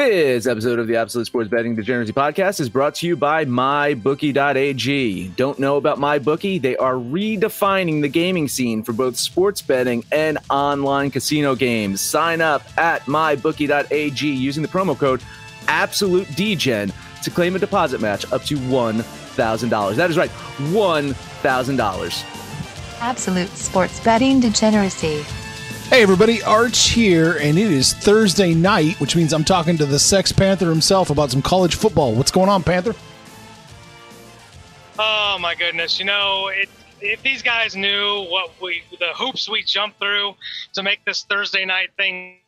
[0.00, 5.28] This episode of the Absolute Sports Betting Degeneracy Podcast is brought to you by MyBookie.ag.
[5.36, 6.62] Don't know about MyBookie?
[6.62, 12.00] They are redefining the gaming scene for both sports betting and online casino games.
[12.00, 15.20] Sign up at MyBookie.ag using the promo code
[15.66, 19.96] AbsoluteDGen to claim a deposit match up to $1,000.
[19.96, 22.24] That is right, $1,000.
[23.00, 25.26] Absolute sports betting degeneracy.
[25.90, 29.98] Hey everybody, Arch here, and it is Thursday night, which means I'm talking to the
[29.98, 32.14] Sex Panther himself about some college football.
[32.14, 32.94] What's going on, Panther?
[35.00, 35.98] Oh my goodness!
[35.98, 36.68] You know, it,
[37.00, 40.36] if these guys knew what we, the hoops we jumped through
[40.74, 42.38] to make this Thursday night thing,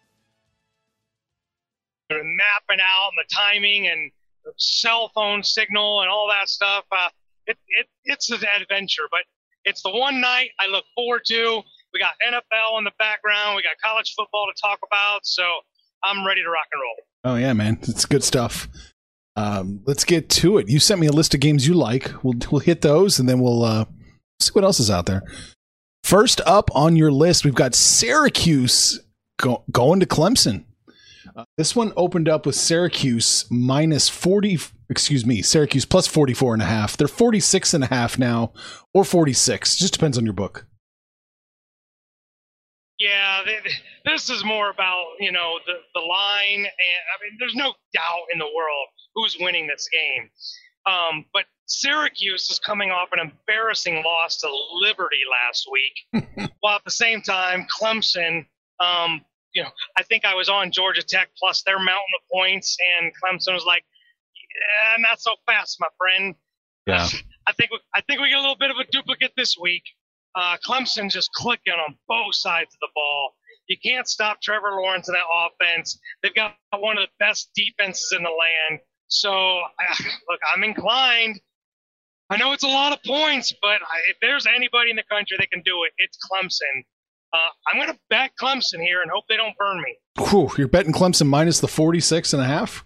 [2.11, 4.13] mapping out and the timing and
[4.45, 7.09] the cell phone signal and all that stuff, uh,
[7.49, 9.09] it, it it's an adventure.
[9.11, 9.23] But
[9.65, 11.63] it's the one night I look forward to.
[11.93, 13.57] We got NFL in the background.
[13.57, 15.27] We got college football to talk about.
[15.27, 15.43] So
[16.05, 16.97] I'm ready to rock and roll.
[17.25, 18.69] Oh yeah, man, it's good stuff.
[19.37, 20.69] Um, let's get to it.
[20.69, 22.13] You sent me a list of games you like.
[22.23, 23.85] We'll we'll hit those, and then we'll uh,
[24.41, 25.23] see what else is out there.
[26.05, 29.01] First up on your list, we've got Syracuse
[29.39, 30.65] go- going to Clemson.
[31.35, 34.59] Uh, this one opened up with Syracuse minus 40,
[34.91, 36.97] excuse me, Syracuse plus 44 and a half.
[36.97, 38.53] They're 46 and a half now,
[38.93, 39.77] or 46.
[39.77, 40.67] Just depends on your book.
[43.03, 43.43] Yeah,
[44.05, 48.27] this is more about you know the the line, and I mean, there's no doubt
[48.33, 50.31] in the world who's winning this game.
[50.87, 56.85] Um, but Syracuse is coming off an embarrassing loss to Liberty last week, while at
[56.85, 58.47] the same time Clemson,
[58.79, 62.77] um, you know, I think I was on Georgia Tech plus their mountain of points,
[63.01, 63.83] and Clemson was like,
[64.55, 66.37] "Yeah, not so fast, my friend."
[66.87, 67.09] Yeah.
[67.49, 69.83] I think we, I think we get a little bit of a duplicate this week.
[70.35, 73.35] Uh, Clemson just clicking on both sides of the ball.
[73.69, 75.99] You can't stop Trevor Lawrence in that offense.
[76.23, 78.81] They've got one of the best defenses in the land.
[79.09, 79.31] So,
[80.29, 81.41] look, I'm inclined.
[82.31, 85.51] I know it's a lot of points, but if there's anybody in the country that
[85.51, 86.83] can do it, it's Clemson.
[87.35, 89.97] Uh, I'm going to bet Clemson here and hope they don't burn me.
[90.29, 92.85] Whew, you're betting Clemson minus the 46 and a half?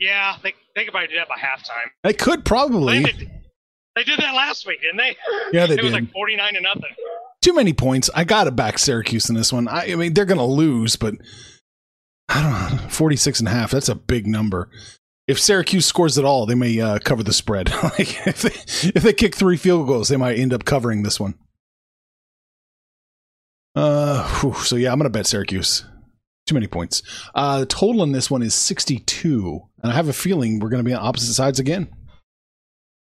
[0.00, 1.90] Yeah, they, they could probably do that by halftime.
[2.02, 3.02] They could probably.
[3.02, 3.41] They
[3.94, 5.16] they did that last week, didn't they?
[5.52, 5.78] Yeah, they it did.
[5.80, 6.82] It was like 49 to nothing.
[7.42, 8.08] Too many points.
[8.14, 9.68] I got to back Syracuse in this one.
[9.68, 11.14] I, I mean, they're going to lose, but
[12.28, 12.88] I don't know.
[12.88, 13.70] 46 and a half.
[13.70, 14.70] That's a big number.
[15.28, 17.70] If Syracuse scores at all, they may uh, cover the spread.
[17.82, 21.20] like if they, if they kick three field goals, they might end up covering this
[21.20, 21.34] one.
[23.74, 25.84] Uh, whew, so yeah, I'm going to bet Syracuse.
[26.46, 27.02] Too many points.
[27.34, 30.82] Uh, the total in this one is 62, and I have a feeling we're going
[30.82, 31.88] to be on opposite sides again.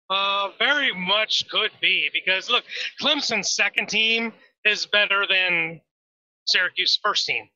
[0.10, 2.64] Uh, very much could be because look,
[3.02, 4.34] Clemson's second team
[4.66, 5.80] is better than
[6.48, 7.48] Syracuse's first team.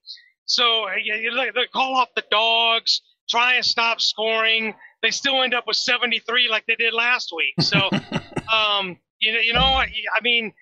[0.45, 4.73] So you, you look, they call off the dogs, try and stop scoring.
[5.01, 7.55] They still end up with 73 like they did last week.
[7.61, 7.77] So,
[8.53, 10.53] um, you know, you know, I mean,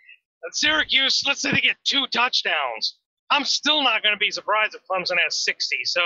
[0.51, 1.23] Syracuse.
[1.27, 2.97] Let's say they get two touchdowns.
[3.29, 5.77] I'm still not going to be surprised if Clemson has 60.
[5.85, 6.01] So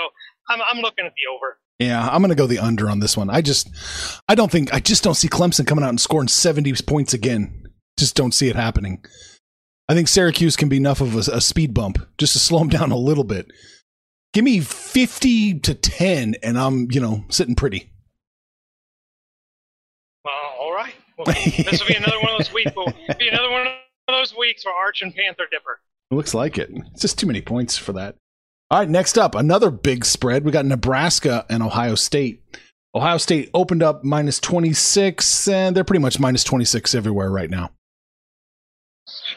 [0.48, 1.58] I'm, I'm looking at the over.
[1.78, 3.28] Yeah, I'm going to go the under on this one.
[3.28, 3.70] I just,
[4.28, 7.68] I don't think, I just don't see Clemson coming out and scoring 70 points again.
[7.98, 9.04] Just don't see it happening.
[9.88, 12.68] I think Syracuse can be enough of a, a speed bump just to slow them
[12.68, 13.50] down a little bit.
[14.32, 17.90] Give me 50 to 10, and I'm, you know, sitting pretty.
[20.24, 20.94] Well, all right.
[21.16, 22.72] Well, this will be another one of those weeks.
[22.74, 23.72] Will be another one of
[24.08, 25.80] those weeks for Arch and Panther Dipper.
[26.10, 26.70] It looks like it.
[26.92, 28.16] It's just too many points for that.
[28.68, 30.44] All right, next up, another big spread.
[30.44, 32.42] We got Nebraska and Ohio State.
[32.96, 37.70] Ohio State opened up minus 26, and they're pretty much minus 26 everywhere right now.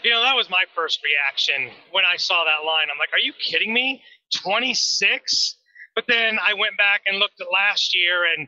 [0.02, 2.88] You know, that was my first reaction when I saw that line.
[2.92, 4.02] I'm like, are you kidding me?
[4.36, 5.58] 26?
[5.94, 8.48] But then I went back and looked at last year, and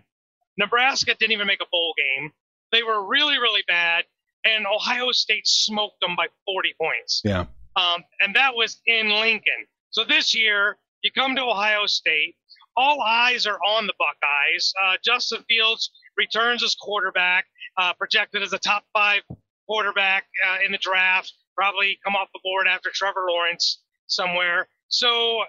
[0.57, 2.31] Nebraska didn't even make a bowl game.
[2.71, 4.05] They were really, really bad,
[4.45, 7.21] and Ohio State smoked them by 40 points.
[7.23, 7.45] Yeah.
[7.75, 9.67] Um, and that was in Lincoln.
[9.91, 12.35] So this year, you come to Ohio State.
[12.77, 14.73] All eyes are on the Buckeyes.
[14.81, 17.45] Uh, Justin Fields returns as quarterback,
[17.77, 19.21] uh, projected as a top five
[19.67, 21.33] quarterback uh, in the draft.
[21.55, 24.67] Probably come off the board after Trevor Lawrence somewhere.
[24.87, 25.43] So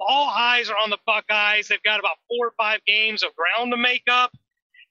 [0.00, 1.68] all eyes are on the Buckeyes.
[1.68, 4.32] They've got about four or five games of ground to make up.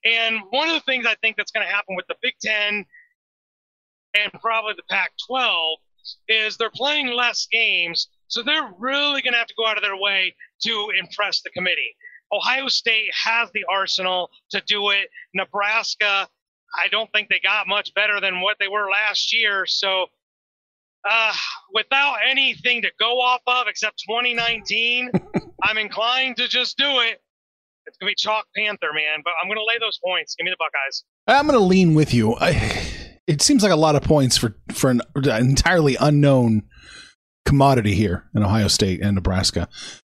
[0.06, 2.86] And one of the things I think that's going to happen with the Big Ten
[4.14, 5.80] and probably the Pac 12
[6.28, 8.10] is they're playing less games.
[8.34, 10.34] So they're really going to have to go out of their way
[10.64, 11.96] to impress the committee.
[12.32, 15.10] Ohio State has the arsenal to do it.
[15.36, 16.28] Nebraska,
[16.84, 19.68] I don't think they got much better than what they were last year.
[19.68, 20.08] So
[21.08, 21.34] uh,
[21.76, 25.12] without anything to go off of except 2019,
[25.64, 27.22] I'm inclined to just do it.
[27.86, 29.22] It's gonna be chalk Panther, man.
[29.24, 30.34] But I'm gonna lay those points.
[30.34, 31.04] Give me the Buckeyes.
[31.28, 32.36] I'm going to lean with you.
[32.36, 32.82] I,
[33.28, 36.64] it seems like a lot of points for for an entirely unknown
[37.46, 39.68] commodity here in Ohio State and Nebraska.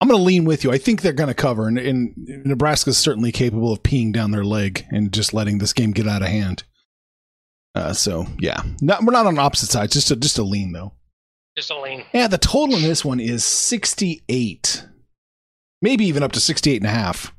[0.01, 0.71] I'm going to lean with you.
[0.71, 2.13] I think they're going to cover, and, and
[2.45, 6.07] Nebraska is certainly capable of peeing down their leg and just letting this game get
[6.07, 6.63] out of hand.
[7.75, 9.93] Uh, so yeah, not, we're not on opposite sides.
[9.93, 10.93] Just a just a lean though.
[11.57, 12.05] Just a lean.
[12.13, 14.85] Yeah, the total in this one is 68,
[15.81, 17.33] maybe even up to 68 and a half.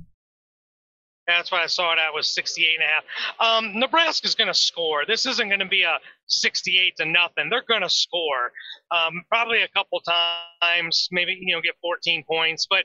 [1.26, 3.05] That's why I saw it at was 68 and a half.
[3.40, 5.05] Um, Nebraska's going to score.
[5.06, 7.50] This isn't going to be a 68 to nothing.
[7.50, 8.52] They're going to score.
[8.90, 12.67] Um, probably a couple times, maybe you know, get 14 points.
[12.69, 12.84] But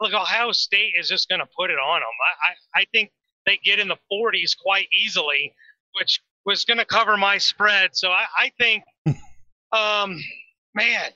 [0.00, 2.08] look, Ohio State is just going to put it on them.
[2.44, 3.10] I, I, I think
[3.46, 5.52] they get in the 40s quite easily,
[5.98, 7.90] which was going to cover my spread.
[7.94, 8.84] So I, I think,
[9.72, 10.22] um,
[10.74, 11.10] man,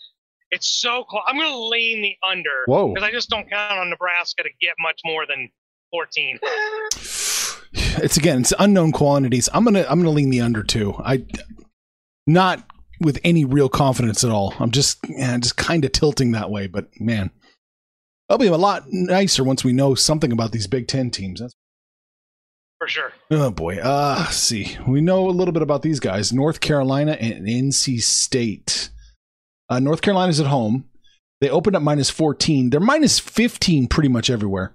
[0.51, 1.23] it's so close.
[1.27, 4.75] I'm going to lean the under because I just don't count on Nebraska to get
[4.79, 5.49] much more than
[5.95, 6.39] 14.
[7.97, 9.49] It's again, it's unknown quantities.
[9.53, 10.95] I'm gonna I'm gonna lean the under too.
[10.99, 11.25] I
[12.27, 12.65] not
[13.01, 14.55] with any real confidence at all.
[14.61, 16.69] I'm just yeah, just kind of tilting that way.
[16.69, 17.31] But man,
[18.29, 21.41] that'll be a lot nicer once we know something about these Big Ten teams.
[21.41, 21.55] That's
[22.79, 23.13] For sure.
[23.31, 23.79] Oh boy.
[23.79, 24.77] Uh see.
[24.87, 26.33] We know a little bit about these guys.
[26.33, 28.91] North Carolina and NC State.
[29.69, 30.85] Uh North Carolina's at home.
[31.41, 32.71] They opened up minus 14.
[32.71, 34.75] They're minus 15 pretty much everywhere.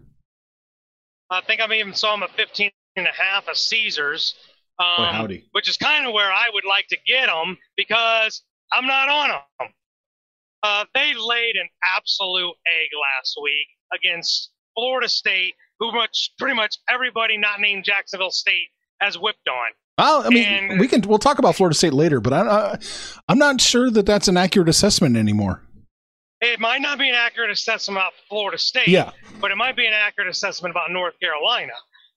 [1.30, 4.36] I think I even saw them at 15 and a half at Caesars,
[4.78, 5.46] Boy, um, howdy.
[5.52, 9.30] which is kind of where I would like to get them because I'm not on
[9.30, 9.68] them.
[10.64, 16.78] Uh, they laid an absolute egg last week against Florida State, who much pretty much
[16.90, 18.68] everybody not named Jacksonville State
[19.00, 19.72] has whipped on.
[19.98, 22.80] Well, I mean, And- we can we'll talk about Florida State later, but I, I
[23.30, 25.62] I'm not sure that that's an accurate assessment anymore.
[26.42, 29.12] It might not be an accurate assessment about Florida State, Yeah.
[29.42, 31.74] but it might be an accurate assessment about North Carolina.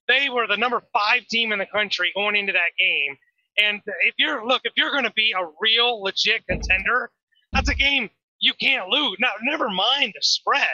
[0.08, 3.16] They were the number five team in the country going into that game.
[3.58, 7.10] And if you're look, if you're going to be a real legit contender,
[7.52, 8.10] that's a game
[8.40, 9.16] you can't lose.
[9.20, 10.66] Now, never mind the spread,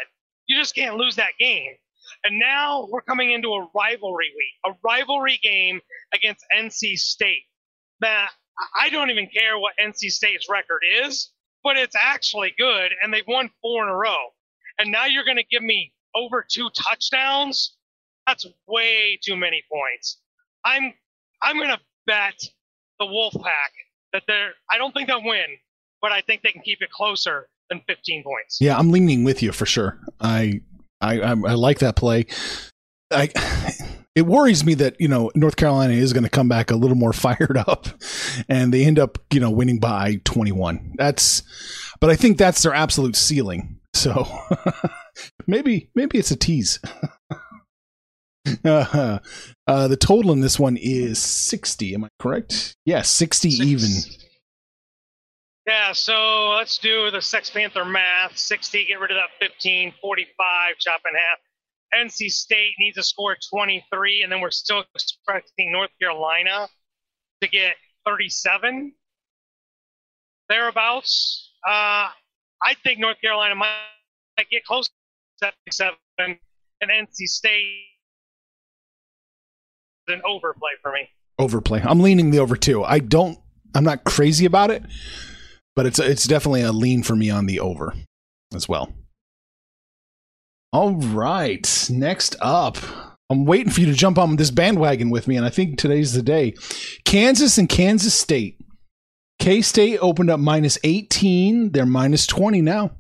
[0.47, 1.73] you just can't lose that game.
[2.25, 5.81] And now we're coming into a rivalry week, a rivalry game
[6.13, 7.43] against NC State.
[8.01, 8.31] That
[8.79, 11.33] I don't even care what NC State's record is,
[11.69, 14.17] but it's actually good, and they've won four in a row.
[14.79, 17.77] And now you're going to give me over two touchdowns?
[18.27, 20.19] That's way too many points.
[20.65, 20.95] I'm
[21.43, 22.41] I'm going to bet
[22.99, 23.73] the Wolfpack
[24.15, 24.53] that they're.
[24.71, 25.45] I don't think they'll win,
[26.01, 28.59] but I think they can keep it closer than 15 points.
[28.63, 30.01] Yeah, I'm leaning with you for sure.
[30.23, 30.63] I
[31.03, 32.25] I I, I like that play.
[33.11, 33.29] I
[34.19, 36.97] it worries me that you know North Carolina is going to come back a little
[36.97, 37.87] more fired up,
[38.49, 40.95] and they end up you know winning by 21.
[40.97, 41.43] That's,
[42.01, 43.79] but I think that's their absolute ceiling.
[43.95, 44.27] So
[45.47, 46.81] maybe maybe it's a tease.
[48.65, 49.19] uh,
[49.67, 51.95] uh, the total in this one is 60.
[51.95, 52.75] Am I correct?
[52.85, 53.65] Yeah, 60 Six.
[53.65, 53.91] even.
[55.67, 58.39] Yeah, so let's do the Sex Panther math.
[58.39, 61.39] 60, get rid of that 15, 45, chop in half.
[61.95, 66.69] NC State needs to score 23, and then we're still expecting North Carolina
[67.41, 67.75] to get
[68.07, 68.93] 37,
[70.49, 71.53] thereabouts.
[71.67, 72.09] Uh,
[72.63, 73.71] I think North Carolina might,
[74.37, 74.89] might get close
[75.43, 76.39] to 77, and
[76.83, 77.85] NC State
[80.09, 81.09] is an overplay for me.
[81.39, 81.81] overplay.
[81.83, 82.85] I'm leaning the over too.
[82.85, 83.39] I don't.
[83.75, 84.83] I'm not crazy about it,
[85.77, 87.95] but it's it's definitely a lean for me on the over
[88.55, 88.93] as well.
[90.73, 92.77] All right, next up.
[93.31, 96.13] I'm waiting for you to jump on this bandwagon with me, and I think today's
[96.13, 96.55] the day.
[97.05, 98.59] Kansas and Kansas State.
[99.39, 101.73] K State opened up minus 18.
[101.73, 102.91] They're minus 20 now.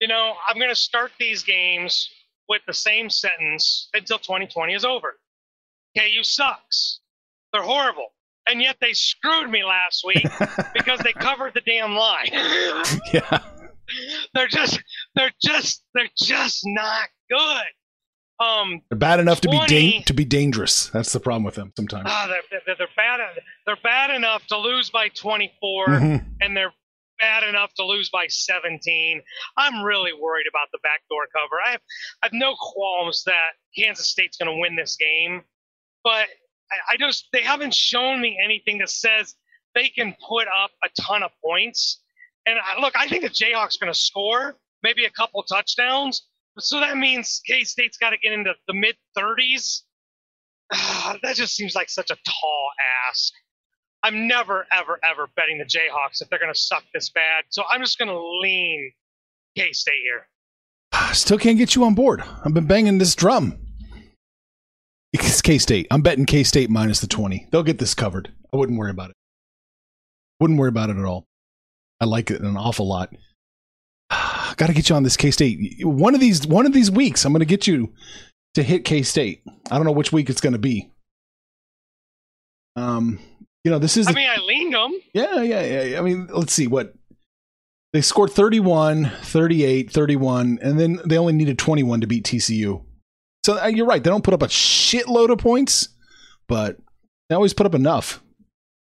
[0.00, 2.10] you know, I'm going to start these games
[2.48, 5.18] with the same sentence until 2020 is over.
[5.96, 7.00] KU sucks.
[7.52, 8.08] They're horrible.
[8.48, 10.26] And yet they screwed me last week
[10.74, 12.30] because they covered the damn line.
[13.12, 13.38] yeah.
[14.34, 14.80] they're just,
[15.14, 17.64] they're just, they're just not good.
[18.44, 20.86] Um, They're bad enough to be da- to be dangerous.
[20.86, 22.04] That's the problem with them sometimes.
[22.08, 23.20] ah, they're, they're, they're bad.
[23.66, 26.24] They're bad enough to lose by 24, Mhm.
[26.40, 26.72] and they're
[27.20, 29.20] bad enough to lose by 17.
[29.58, 31.60] I'm really worried about the backdoor cover.
[31.62, 31.80] I have,
[32.22, 35.42] I have no qualms that Kansas State's going to win this game,
[36.02, 36.26] but
[36.72, 39.34] I, I just they haven't shown me anything that says
[39.74, 42.00] they can put up a ton of points.
[42.46, 46.26] And I, look, I think the Jayhawks going to score maybe a couple touchdowns.
[46.58, 49.82] So that means K State's got to get into the mid 30s.
[51.22, 52.68] that just seems like such a tall
[53.08, 53.32] ask.
[54.02, 57.44] I'm never, ever, ever betting the Jayhawks if they're going to suck this bad.
[57.50, 58.92] So I'm just going to lean
[59.56, 60.26] K State here.
[61.12, 62.22] Still can't get you on board.
[62.44, 63.58] I've been banging this drum.
[65.12, 65.86] It's K State.
[65.90, 67.48] I'm betting K State minus the 20.
[67.50, 68.32] They'll get this covered.
[68.52, 69.16] I wouldn't worry about it.
[70.38, 71.26] Wouldn't worry about it at all.
[72.00, 73.14] I like it an awful lot.
[74.56, 75.84] Got to get you on this K State.
[75.84, 77.92] One of these one of these weeks, I'm going to get you
[78.54, 79.42] to hit K State.
[79.70, 80.90] I don't know which week it's going to be.
[82.76, 83.18] Um,
[83.64, 84.08] you know, this is.
[84.08, 84.98] I mean, I leaned them.
[85.12, 85.98] Yeah, yeah, yeah.
[85.98, 86.94] I mean, let's see what
[87.92, 92.84] they scored 31, 38, 31, and then they only needed 21 to beat TCU.
[93.44, 94.02] So uh, you're right.
[94.02, 95.88] They don't put up a shitload of points,
[96.48, 96.76] but
[97.28, 98.22] they always put up enough.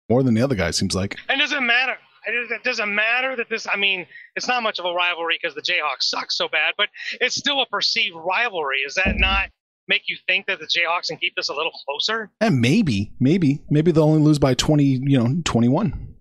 [0.10, 1.18] More than the other guy, seems like.
[1.28, 1.98] And doesn't matter?
[2.28, 3.68] It doesn't matter that this.
[3.72, 4.06] I mean,
[4.36, 6.90] it's not much of a rivalry because the Jayhawks suck so bad, but
[7.22, 8.80] it's still a perceived rivalry.
[8.80, 9.50] Is that not
[9.88, 12.30] make you think that the Jayhawks can keep this a little closer?
[12.42, 14.84] And maybe, maybe, maybe they'll only lose by twenty.
[14.84, 16.16] You know, twenty-one.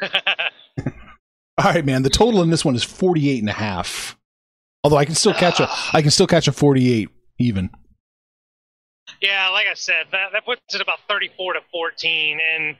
[1.58, 2.02] All right, man.
[2.02, 4.16] The total in this one is 48 and a half.
[4.84, 5.90] Although I can still catch a, ah.
[5.92, 7.70] I can still catch a 48 even.
[9.20, 12.76] Yeah, like I said, that, that puts it about 34 to 14, and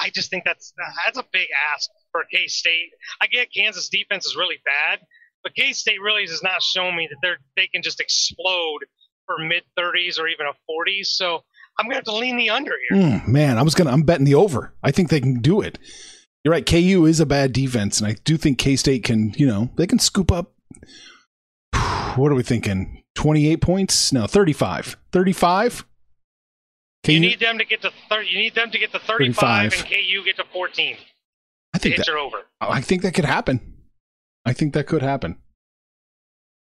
[0.00, 0.72] I just think that's
[1.04, 2.90] that's a big ask for K State.
[3.20, 5.00] I get Kansas defense is really bad,
[5.42, 8.80] but K State really has not shown me that they're they can just explode
[9.26, 11.06] for mid 30s or even a 40s.
[11.06, 11.42] So
[11.78, 12.98] I'm gonna have to lean the under here.
[12.98, 14.72] Mm, man, I was gonna I'm betting the over.
[14.82, 15.78] I think they can do it.
[16.44, 16.64] You're right.
[16.64, 19.34] KU is a bad defense, and I do think K State can.
[19.36, 20.52] You know, they can scoop up.
[22.16, 23.02] What are we thinking?
[23.14, 24.10] 28 points?
[24.10, 24.96] No, 35.
[25.12, 25.84] 35?
[27.14, 28.28] You, need them to get to 30.
[28.28, 29.72] You need them to get to 35, 35.
[29.72, 30.96] and KU get to 14.
[31.74, 32.38] I think that, over.
[32.60, 33.74] I think that could happen.
[34.44, 35.36] I think that could happen.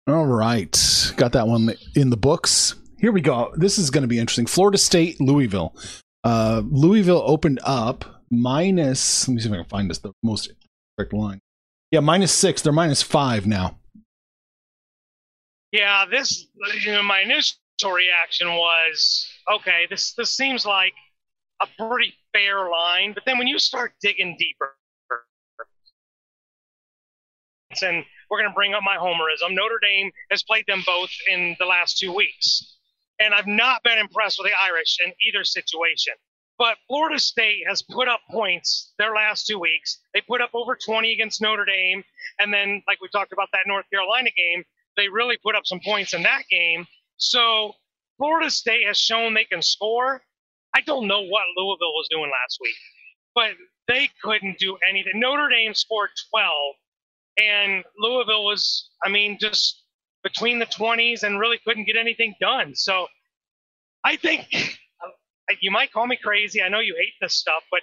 [0.07, 1.13] All right.
[1.17, 2.75] Got that one in the books.
[2.99, 3.53] Here we go.
[3.57, 4.47] This is going to be interesting.
[4.47, 5.75] Florida State, Louisville.
[6.25, 10.53] Uh, Louisville opened up minus, let me see if I can find this, the most
[10.97, 11.41] correct line.
[11.91, 12.61] Yeah, minus six.
[12.61, 13.79] They're minus five now.
[15.73, 16.47] Yeah, this
[16.85, 19.87] you know my initial reaction was okay.
[19.89, 20.95] This this seems like
[21.61, 24.75] a pretty fair line, but then when you start digging deeper,
[27.83, 29.55] and we're going to bring up my homerism.
[29.55, 32.77] Notre Dame has played them both in the last two weeks,
[33.19, 36.15] and I've not been impressed with the Irish in either situation.
[36.59, 39.99] But Florida State has put up points their last two weeks.
[40.13, 42.03] They put up over 20 against Notre Dame,
[42.41, 44.65] and then, like we talked about that North Carolina game,
[44.97, 46.85] they really put up some points in that game.
[47.19, 47.75] So
[48.17, 50.23] Florida State has shown they can score.
[50.75, 52.77] I don't know what Louisville was doing last week,
[53.35, 53.51] but
[53.87, 55.13] they couldn't do anything.
[55.17, 56.53] Notre Dame scored 12,
[57.39, 59.83] and Louisville was, I mean, just
[60.23, 62.75] between the 20s and really couldn't get anything done.
[62.75, 63.07] So
[64.05, 64.47] I think
[65.61, 66.63] you might call me crazy.
[66.63, 67.81] I know you hate this stuff, but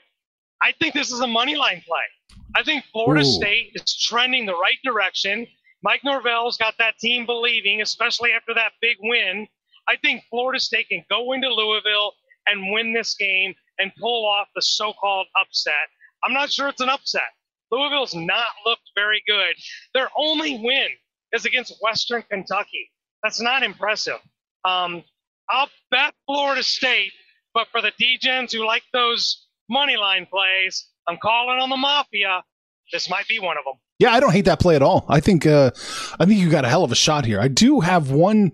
[0.62, 2.38] I think this is a money line play.
[2.56, 3.32] I think Florida Ooh.
[3.32, 5.48] State is trending the right direction.
[5.86, 9.48] Mike Norvell's got that team believing, especially after that big win.
[9.88, 12.14] I think Florida State can go into Louisville
[12.48, 15.76] and win this game and pull off the so called upset.
[16.24, 17.30] I'm not sure it's an upset.
[17.70, 19.54] Louisville's not looked very good.
[19.94, 20.88] Their only win
[21.34, 22.90] is against Western Kentucky.
[23.22, 24.20] That's not impressive.
[24.64, 25.04] Um,
[25.52, 27.12] I'll bet Florida State,
[27.54, 32.44] but for the Degens who like those money line plays, I'm calling on the Mafia.
[32.92, 33.76] This might be one of them.
[34.00, 35.06] Yeah, I don't hate that play at all.
[35.08, 35.72] I think uh,
[36.20, 37.40] I think you got a hell of a shot here.
[37.40, 38.52] I do have one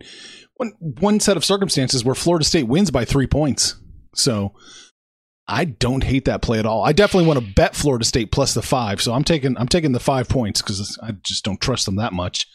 [0.56, 3.76] one one set of circumstances where Florida State wins by three points.
[4.14, 4.54] So
[5.48, 6.84] I don't hate that play at all.
[6.84, 9.02] I definitely want to bet Florida State plus the five.
[9.02, 12.14] So I'm taking I'm taking the five points because I just don't trust them that
[12.14, 12.48] much.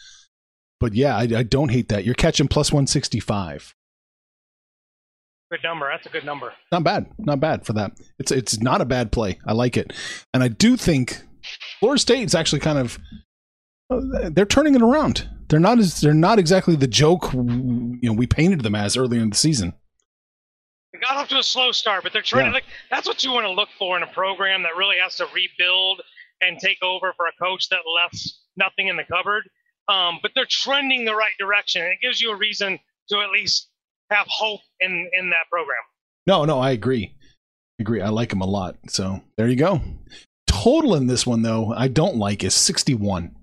[0.79, 2.05] But yeah, I, I don't hate that.
[2.05, 3.75] You're catching plus one sixty five.
[5.51, 5.89] Good number.
[5.91, 6.53] That's a good number.
[6.73, 7.07] Not bad.
[7.19, 7.93] Not bad for that.
[8.19, 9.39] It's it's not a bad play.
[9.47, 9.93] I like it,
[10.33, 11.23] and I do think
[11.81, 12.99] Florida State's actually kind of
[14.31, 15.29] they're turning it around.
[15.49, 19.23] They're not as they're not exactly the joke you know we painted them as earlier
[19.23, 19.75] in the season.
[20.93, 22.61] They got off to a slow start, but they're trying yeah.
[22.61, 25.27] to that's what you want to look for in a program that really has to
[25.35, 26.03] rebuild
[26.41, 28.19] and take over for a coach that left
[28.57, 29.49] nothing in the cupboard.
[29.89, 31.83] Um, but they're trending the right direction.
[31.83, 32.79] and It gives you a reason
[33.11, 33.69] to at least
[34.11, 35.79] have hope in in that program.
[36.27, 37.15] No, no, I agree.
[37.79, 38.01] I agree.
[38.01, 38.77] I like them a lot.
[38.89, 39.81] So there you go
[40.63, 43.35] total in this one, though, I don't like is 61.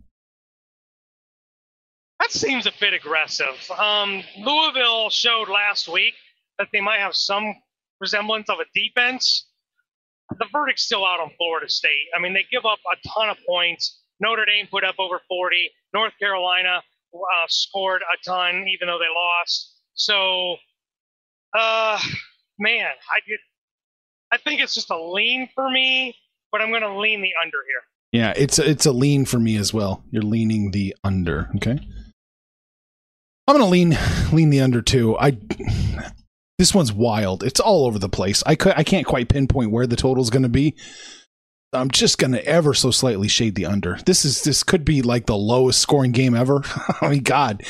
[2.20, 3.70] That seems a bit aggressive.
[3.77, 6.13] Um, Louisville showed last week
[6.58, 7.53] that they might have some
[8.00, 9.48] resemblance of a defense.
[10.39, 12.08] The verdict's still out on Florida State.
[12.15, 14.01] I mean, they give up a ton of points.
[14.20, 15.70] Notre Dame put up over 40.
[15.93, 16.82] North Carolina
[17.13, 19.75] uh, scored a ton, even though they lost.
[19.96, 20.55] So,
[21.53, 22.00] uh,
[22.58, 23.20] man, I
[24.34, 26.15] I think it's just a lean for me,
[26.54, 27.84] but I'm going to lean the under here.
[28.14, 30.04] Yeah, it's a, it's a lean for me as well.
[30.12, 31.50] You're leaning the under.
[31.58, 31.80] Okay.
[33.48, 33.98] I'm gonna lean
[34.32, 35.18] lean the under too.
[35.18, 35.38] I
[36.58, 37.44] this one's wild.
[37.44, 38.44] It's all over the place.
[38.46, 40.76] I could I can't quite pinpoint where the total's gonna be.
[41.74, 43.98] I'm just gonna ever so slightly shade the under.
[44.06, 46.62] This is this could be like the lowest scoring game ever.
[47.02, 47.64] I mean, God.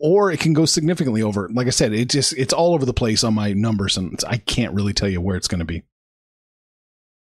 [0.00, 1.48] Or it can go significantly over.
[1.50, 4.38] Like I said, it just it's all over the place on my numbers, and I
[4.38, 5.84] can't really tell you where it's gonna be.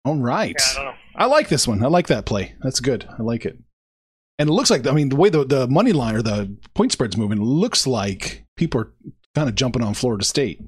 [0.07, 0.55] All right.
[0.77, 1.83] Yeah, I, I like this one.
[1.83, 2.55] I like that play.
[2.61, 3.05] That's good.
[3.19, 3.57] I like it.
[4.39, 6.93] And it looks like I mean the way the the money line or the point
[6.93, 8.93] spread's moving looks like people are
[9.35, 10.61] kind of jumping on Florida State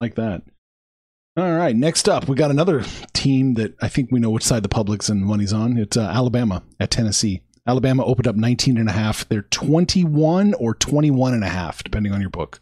[0.00, 0.42] like that.
[1.36, 4.64] All right, next up we got another team that I think we know which side
[4.64, 5.78] the public's and money's on.
[5.78, 7.42] It's uh, Alabama at Tennessee.
[7.68, 9.28] Alabama opened up 19 and a half.
[9.28, 12.60] They're 21 or 21 and a half depending on your book.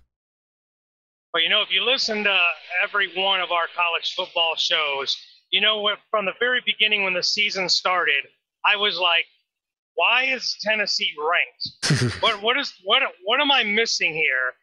[1.33, 2.39] Well, you know, if you listen to
[2.85, 5.17] every one of our college football shows,
[5.53, 8.25] you know from the very beginning when the season started,
[8.65, 9.27] I was like
[9.95, 12.15] why is Tennessee ranked?
[12.23, 14.55] what what is what what am I missing here?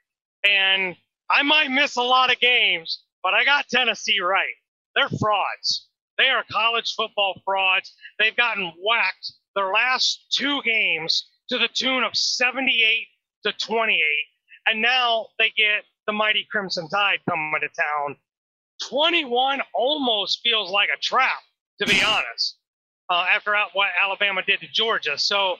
[0.50, 0.96] And
[1.29, 4.55] I might miss a lot of games, but I got Tennessee right.
[4.96, 5.88] They're frauds.
[6.17, 7.93] They are college football frauds.
[8.17, 13.08] They've gotten whacked their last two games to the tune of 78
[13.46, 14.01] to 28.
[14.65, 18.17] And now they get the mighty Crimson Tide coming to town.
[18.88, 21.39] 21 almost feels like a trap,
[21.79, 22.59] to be honest
[23.09, 25.17] uh, after what Alabama did to Georgia.
[25.17, 25.55] So,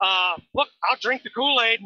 [0.00, 1.80] uh, look, I'll drink the Kool Aid.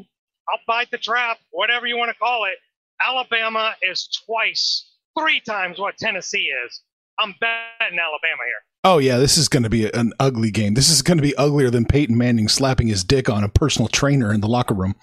[0.49, 2.59] I'll bite the trap, whatever you want to call it.
[3.01, 6.83] Alabama is twice, three times what Tennessee is.
[7.19, 8.63] I'm betting Alabama here.
[8.83, 10.75] Oh yeah, this is going to be an ugly game.
[10.75, 13.89] This is going to be uglier than Peyton Manning slapping his dick on a personal
[13.89, 14.95] trainer in the locker room.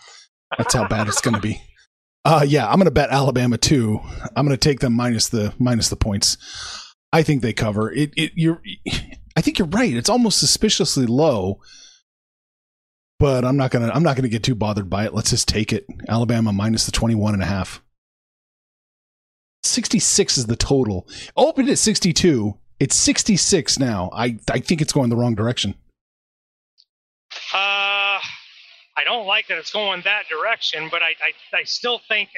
[0.57, 1.61] That's how bad it's going to be.
[2.23, 3.99] Uh, yeah, I'm going to bet Alabama too.
[4.35, 6.37] I'm going to take them minus the minus the points.
[7.11, 8.13] I think they cover it.
[8.15, 8.61] It you're
[9.35, 9.93] I think you're right.
[9.93, 11.59] It's almost suspiciously low.
[13.19, 15.13] But I'm not gonna I'm not gonna get too bothered by it.
[15.13, 15.85] Let's just take it.
[16.09, 17.83] Alabama minus the 21 and a half.
[19.63, 21.07] 66 is the total.
[21.37, 22.57] Opened at 62.
[22.79, 24.09] It's 66 now.
[24.11, 25.75] I I think it's going the wrong direction.
[27.53, 28.19] Uh
[28.97, 31.09] I don't like that it's going that direction, but I
[31.53, 32.29] I, I still think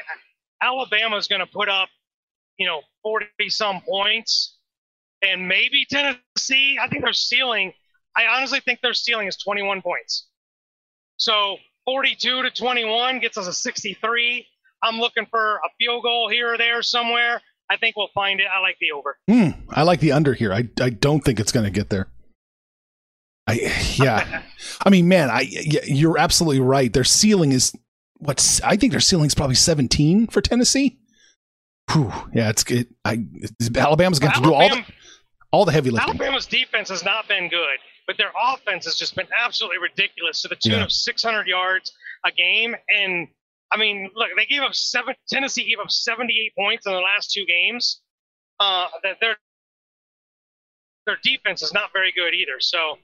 [0.61, 1.89] Alabama's going to put up,
[2.57, 4.57] you know, 40 some points
[5.23, 6.77] and maybe Tennessee.
[6.81, 7.73] I think their ceiling.
[8.15, 10.27] I honestly think their ceiling is 21 points.
[11.17, 14.45] So 42 to 21 gets us a 63.
[14.83, 17.41] I'm looking for a field goal here or there somewhere.
[17.69, 18.47] I think we'll find it.
[18.53, 19.17] I like the over.
[19.29, 20.53] Mm, I like the under here.
[20.53, 22.09] I I don't think it's going to get there.
[23.47, 24.41] I yeah.
[24.85, 25.41] I mean, man, I
[25.85, 26.91] you're absolutely right.
[26.91, 27.73] Their ceiling is
[28.17, 30.97] what's I think their ceiling is probably 17 for Tennessee.
[31.91, 32.87] Whew, yeah, it's good.
[33.03, 33.25] I
[33.75, 34.85] Alabama's going to do all the
[35.51, 36.09] all the heavy lifting.
[36.09, 37.77] Alabama's defense has not been good,
[38.07, 40.83] but their offense has just been absolutely ridiculous to the tune yeah.
[40.83, 41.91] of 600 yards
[42.25, 42.75] a game.
[42.89, 43.27] And
[43.71, 45.15] I mean, look, they gave up seven.
[45.27, 47.99] Tennessee gave up 78 points in the last two games.
[48.59, 49.35] Uh, that their
[51.05, 52.59] their defense is not very good either.
[52.59, 52.97] So.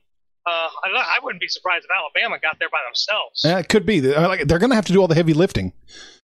[0.50, 3.42] Uh, I, I wouldn't be surprised if Alabama got there by themselves.
[3.44, 4.00] Yeah, it could be.
[4.00, 5.74] They're, they're going to have to do all the heavy lifting.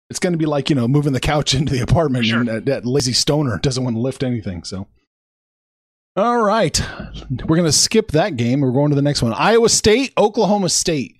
[0.09, 2.39] It's going to be like you know moving the couch into the apartment, sure.
[2.39, 4.63] and that, that lazy stoner doesn't want to lift anything.
[4.63, 4.87] So
[6.17, 6.81] all right.
[7.45, 8.61] We're going to skip that game.
[8.61, 9.33] We're going to the next one.
[9.33, 11.17] Iowa State, Oklahoma State.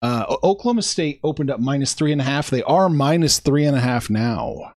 [0.00, 2.48] Uh, Oklahoma State opened up minus three and a half.
[2.48, 4.72] They are minus three and a half now.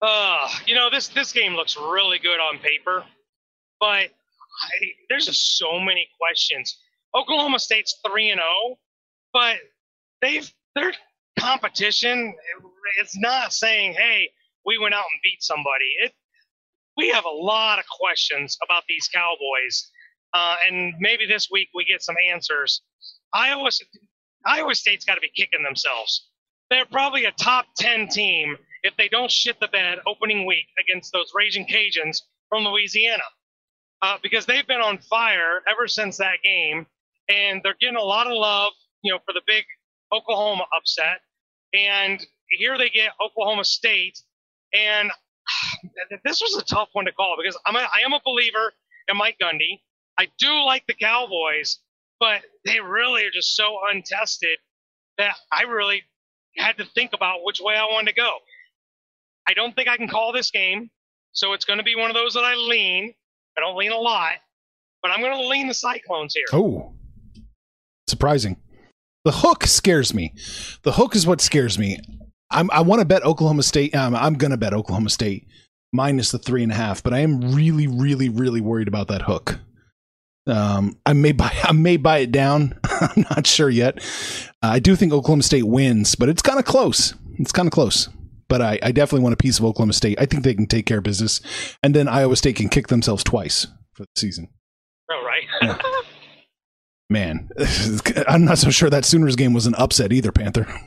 [0.00, 3.02] Uh, you know, this, this game looks really good on paper,
[3.80, 4.10] but
[4.62, 4.68] I,
[5.08, 6.78] there's just so many questions.
[7.14, 8.78] Oklahoma State's 3 and 0,
[9.32, 9.56] but
[10.22, 10.92] they've their
[11.38, 12.34] competition
[12.98, 14.30] it's not saying, "Hey,
[14.64, 16.12] we went out and beat somebody." It
[16.96, 19.90] we have a lot of questions about these Cowboys,
[20.32, 22.82] uh, and maybe this week we get some answers.
[23.32, 23.70] Iowa,
[24.46, 26.28] Iowa State's got to be kicking themselves.
[26.70, 31.12] They're probably a top 10 team if they don't shit the bed opening week against
[31.12, 33.22] those Raging Cajuns from Louisiana.
[34.02, 36.86] Uh, because they've been on fire ever since that game,
[37.28, 39.64] and they're getting a lot of love, you know, for the big
[40.12, 41.20] Oklahoma upset.
[41.74, 44.20] And here they get Oklahoma State,
[44.72, 45.10] and
[46.24, 48.72] this was a tough one to call because I'm a, I am a believer
[49.08, 49.80] in Mike Gundy.
[50.18, 51.78] I do like the Cowboys,
[52.20, 54.58] but they really are just so untested
[55.18, 56.02] that I really
[56.56, 58.32] had to think about which way I wanted to go.
[59.48, 60.90] I don't think I can call this game,
[61.32, 63.14] so it's going to be one of those that I lean.
[63.56, 64.32] I don't lean a lot,
[65.02, 66.44] but I'm going to lean the Cyclones here.
[66.52, 66.92] Oh,
[68.08, 68.56] surprising.
[69.24, 70.34] The hook scares me.
[70.82, 71.98] The hook is what scares me.
[72.50, 73.94] I'm, I want to bet Oklahoma State.
[73.94, 75.48] Um, I'm going to bet Oklahoma State
[75.92, 79.22] minus the three and a half, but I am really, really, really worried about that
[79.22, 79.58] hook.
[80.46, 82.78] Um, I may buy, I may buy it down.
[82.84, 83.98] I'm not sure yet.
[84.62, 87.14] Uh, I do think Oklahoma State wins, but it's kind of close.
[87.38, 88.08] It's kind of close.
[88.48, 90.20] But I, I definitely want a piece of Oklahoma State.
[90.20, 91.40] I think they can take care of business,
[91.82, 94.48] and then Iowa State can kick themselves twice for the season.
[95.10, 95.42] Oh, right.
[95.62, 95.78] Yeah.
[97.08, 97.48] Man,
[98.28, 100.66] I'm not so sure that Sooners game was an upset either, Panther.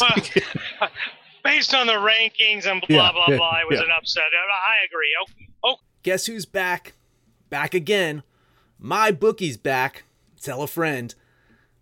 [0.00, 0.90] Well,
[1.42, 3.86] based on the rankings and blah Yeah, blah yeah, blah, it was yeah.
[3.86, 4.22] an upset.
[4.32, 5.10] I I agree.
[5.20, 6.92] Oh, oh, Guess who's back?
[7.50, 8.22] Back again.
[8.80, 10.04] MyBookie's back.
[10.40, 11.12] Tell a friend.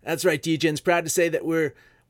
[0.03, 1.73] That's right, DJ's proud to say that we're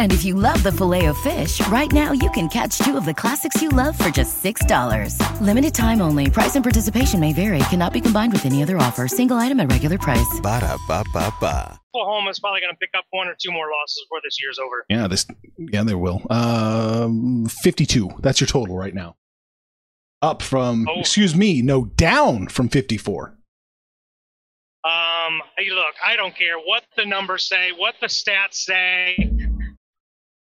[0.00, 3.04] And if you love the filet of fish, right now you can catch two of
[3.04, 5.40] the classics you love for just $6.
[5.42, 6.30] Limited time only.
[6.30, 7.58] Price and participation may vary.
[7.68, 9.06] Cannot be combined with any other offer.
[9.06, 10.40] Single item at regular price.
[10.42, 11.78] Ba-da-ba-ba-ba.
[11.94, 14.86] Oklahoma's probably going to pick up one or two more losses before this year's over.
[14.88, 15.26] yeah, this.
[15.58, 16.22] Yeah, they will.
[16.30, 18.08] Um, 52.
[18.20, 19.16] That's your total right now.
[20.22, 20.86] Up from.
[20.88, 21.00] Oh.
[21.00, 21.60] Excuse me.
[21.60, 23.36] No, down from 54.
[24.82, 29.30] Um, hey, look, I don't care what the numbers say, what the stats say,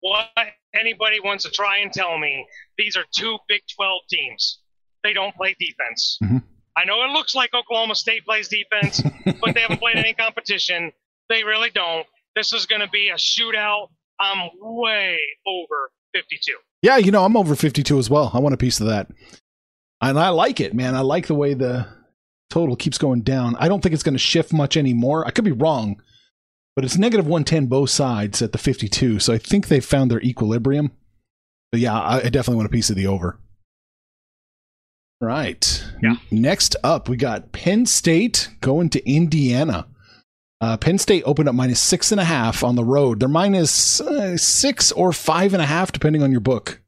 [0.01, 0.27] what
[0.73, 2.45] anybody wants to try and tell me.
[2.77, 4.59] These are two Big 12 teams.
[5.03, 6.17] They don't play defense.
[6.23, 6.43] Mhm.
[6.77, 9.01] I know it looks like Oklahoma State plays defense,
[9.41, 10.91] but they haven't played any competition.
[11.29, 12.05] They really don't.
[12.35, 13.87] This is going to be a shootout.
[14.19, 16.53] I'm way over 52.
[16.81, 18.31] Yeah, you know, I'm over 52 as well.
[18.33, 19.07] I want a piece of that.
[20.01, 20.95] And I like it, man.
[20.95, 21.85] I like the way the
[22.49, 23.55] total keeps going down.
[23.57, 25.25] I don't think it's going to shift much anymore.
[25.27, 26.01] I could be wrong,
[26.79, 29.19] but it's negative 110 both sides at the 52.
[29.19, 30.93] So I think they've found their equilibrium.
[31.73, 33.37] But yeah, I, I definitely want a piece of the over.
[35.19, 35.83] Right.
[36.01, 36.15] Yeah.
[36.31, 39.87] Next up, we got Penn State going to Indiana.
[40.61, 43.19] Uh, Penn State opened up minus six and a half on the road.
[43.19, 46.79] They're minus uh, six or five and a half, depending on your book.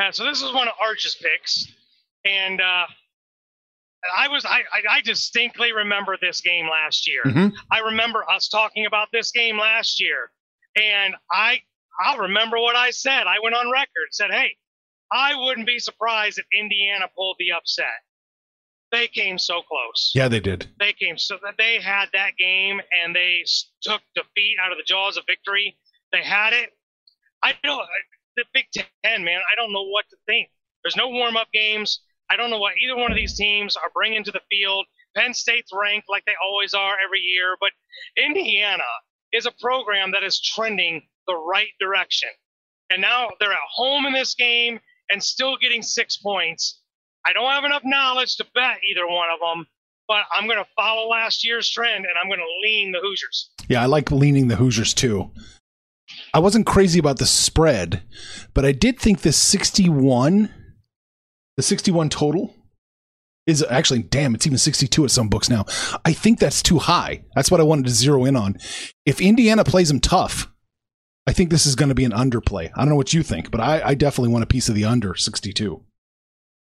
[0.00, 1.66] Uh, so this is one of Arch's picks,
[2.24, 2.86] and uh,
[4.16, 7.22] I was I, I distinctly remember this game last year.
[7.24, 7.52] Mhm.
[7.70, 10.30] I remember us talking about this game last year,
[10.76, 11.62] and I
[12.04, 13.26] I'll remember what I said.
[13.26, 14.56] I went on record said, "Hey,
[15.12, 18.02] I wouldn't be surprised if Indiana pulled the upset."
[18.92, 20.12] They came so close.
[20.14, 20.68] Yeah, they did.
[20.78, 23.44] They came so that they had that game and they
[23.82, 25.76] took defeat out of the jaws of victory.
[26.12, 26.70] They had it.
[27.42, 27.84] I don't.
[28.36, 29.40] The Big Ten, man.
[29.50, 30.48] I don't know what to think.
[30.82, 32.00] There's no warm up games.
[32.30, 34.86] I don't know what either one of these teams are bringing to the field.
[35.16, 37.70] Penn State's ranked like they always are every year, but
[38.16, 38.82] Indiana
[39.32, 42.30] is a program that is trending the right direction.
[42.90, 46.80] And now they're at home in this game and still getting six points.
[47.26, 49.66] I don't have enough knowledge to bet either one of them,
[50.06, 53.50] but I'm going to follow last year's trend and I'm going to lean the Hoosiers.
[53.68, 55.30] Yeah, I like leaning the Hoosiers too.
[56.34, 58.02] I wasn't crazy about the spread,
[58.52, 60.50] but I did think the 61,
[61.56, 62.54] the 61 total
[63.46, 65.66] is actually damn it's even 62 at some books now.
[66.04, 67.24] I think that's too high.
[67.34, 68.56] That's what i wanted to zero in on.
[69.04, 70.50] If indiana plays them tough
[71.26, 72.70] i think this is going to be an underplay.
[72.74, 74.84] I don't know what you think but i, I definitely want a piece of the
[74.84, 75.82] under 62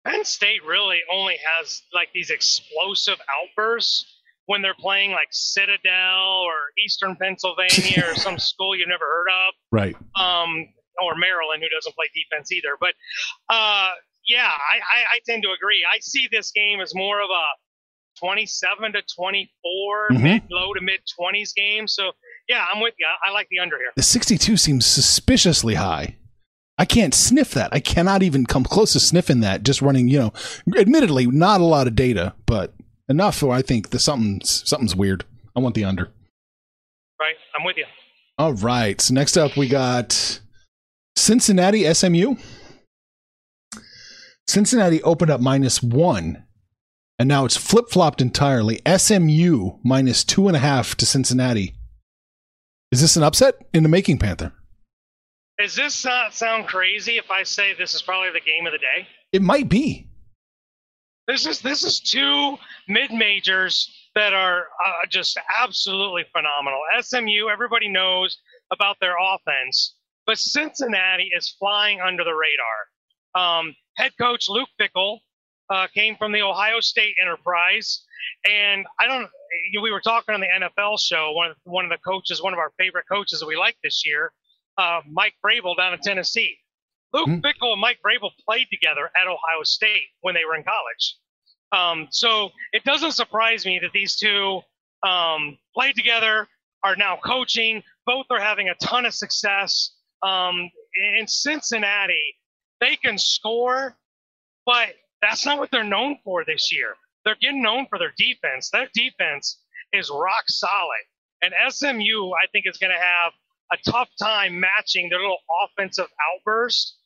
[0.06, 4.06] Penn State really only has like these explosive outbursts
[4.46, 9.54] when they're playing like Citadel or Eastern Pennsylvania or some school you've never heard of.
[9.70, 9.96] right.
[10.16, 10.68] Um,
[11.04, 12.70] or Maryland, who doesn't play defense either.
[12.80, 12.94] But
[13.48, 13.90] uh,
[14.26, 15.84] yeah, I, I, I tend to agree.
[15.92, 17.44] I see this game as more of a
[18.18, 20.22] 27 to 24, Mhm.
[20.22, 21.86] mid, low to mid 20s game.
[21.86, 22.10] So
[22.48, 23.06] yeah, I'm with you.
[23.24, 23.92] I like the under here.
[23.96, 26.16] the 62 seems suspiciously high
[26.80, 30.16] i can't sniff that i cannot even come close to sniffing that just running you
[30.18, 30.32] know
[30.78, 32.72] admittedly not a lot of data but
[33.08, 35.24] enough where i think the something's something's weird
[35.56, 36.10] i want the under
[37.20, 37.84] Right, I'm with you.
[38.38, 39.00] All right.
[39.00, 40.38] So next up, we got
[41.16, 42.36] Cincinnati SMU.
[44.48, 46.44] Cincinnati opened up minus one,
[47.18, 48.80] and now it's flip flopped entirely.
[48.88, 51.74] SMU minus two and a half to Cincinnati.
[52.90, 54.54] Is this an upset in the making, Panther?
[55.58, 58.78] Does this not sound crazy if I say this is probably the game of the
[58.78, 59.06] day?
[59.32, 60.08] It might be.
[61.26, 62.56] This is this is two
[62.88, 66.80] mid majors that are uh, just absolutely phenomenal.
[67.02, 68.38] SMU, everybody knows
[68.72, 73.58] about their offense, but Cincinnati is flying under the radar.
[73.58, 75.18] Um, head coach Luke Fickell
[75.70, 78.04] uh, came from the Ohio State Enterprise,
[78.50, 79.28] and I don't.
[79.82, 81.32] We were talking on the NFL show.
[81.32, 84.02] One of one of the coaches, one of our favorite coaches that we like this
[84.06, 84.32] year,
[84.78, 86.56] uh, Mike Vrabel down in Tennessee.
[87.12, 87.40] Luke Hmm.
[87.40, 91.16] Fickell and Mike Vrabel played together at Ohio State when they were in college.
[91.72, 94.60] Um, so it doesn't surprise me that these two
[95.02, 96.48] um, played together,
[96.82, 97.82] are now coaching.
[98.06, 99.92] Both are having a ton of success.
[100.22, 100.70] Um,
[101.18, 102.22] in Cincinnati,
[102.80, 103.96] they can score,
[104.66, 104.88] but
[105.22, 106.94] that's not what they're known for this year.
[107.24, 108.70] They're getting known for their defense.
[108.70, 109.58] Their defense
[109.92, 111.02] is rock solid.
[111.42, 113.32] And SMU, I think, is going to have
[113.72, 116.96] a tough time matching their little offensive outburst.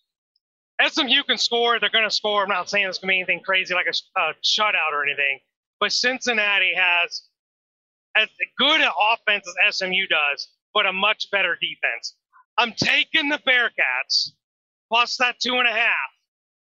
[0.86, 1.78] SMU can score.
[1.78, 2.42] They're going to score.
[2.42, 5.38] I'm not saying it's going to be anything crazy like a, a shutout or anything,
[5.80, 7.22] but Cincinnati has
[8.16, 12.14] as good an offense as SMU does, but a much better defense.
[12.58, 14.32] I'm taking the Bearcats
[14.92, 16.10] plus that two and a half,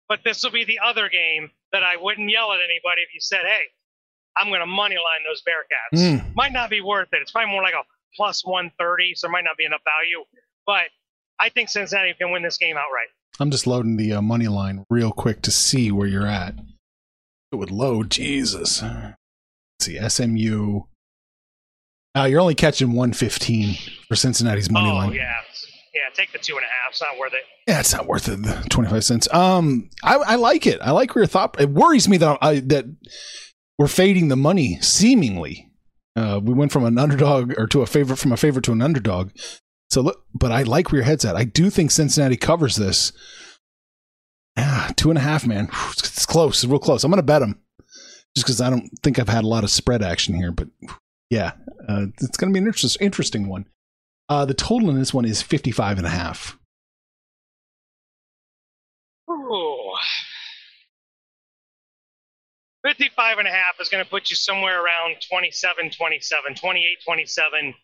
[0.09, 3.21] but this will be the other game that I wouldn't yell at anybody if you
[3.21, 3.62] said, "Hey,
[4.37, 6.35] I'm going to money line those Bearcats." Mm.
[6.35, 7.23] Might not be worth it.
[7.23, 10.25] It's probably more like a plus 130, so there might not be enough value,
[10.67, 10.88] but
[11.38, 13.09] I think Cincinnati can win this game outright.
[13.41, 16.55] I'm just loading the uh, money line real quick to see where you're at.
[17.53, 18.11] It would load.
[18.11, 18.83] Jesus.
[18.83, 19.14] Let's
[19.81, 20.09] see.
[20.09, 20.81] SMU.
[22.17, 23.77] Uh, you're only catching 115
[24.09, 25.12] for Cincinnati's money oh line.
[25.12, 25.37] yeah,
[25.99, 26.15] yeah.
[26.15, 26.93] Take the two and a half.
[26.93, 27.43] It's not worth it.
[27.67, 28.43] Yeah, it's not worth it.
[28.43, 29.35] the 25 cents.
[29.35, 30.79] Um, I, I like it.
[30.81, 31.61] I like where your thought.
[31.61, 32.87] It worries me that I, that
[33.79, 35.71] we're fading the money seemingly.
[36.17, 38.83] Uh, we went from an underdog or to a favorite from a favorite to an
[38.83, 39.31] underdog.
[39.91, 41.37] So look, but I like where your head's at.
[41.37, 43.13] I do think Cincinnati covers this.
[44.57, 45.69] Ah, two and a half, man.
[45.93, 46.65] It's, close.
[46.65, 47.05] It's real close.
[47.05, 47.61] I'm to bet them
[48.35, 50.51] just because I don't think I've had a lot of spread action here.
[50.51, 50.69] But
[51.31, 51.53] yeah,
[51.89, 53.67] uh, it's going to be an interest, interesting one.
[54.29, 56.59] Uh, the total in this one is 55 and a half.
[59.31, 59.93] Ooh.
[62.85, 67.75] 55 and a half is going to put you somewhere around 27, 27, 28, 27.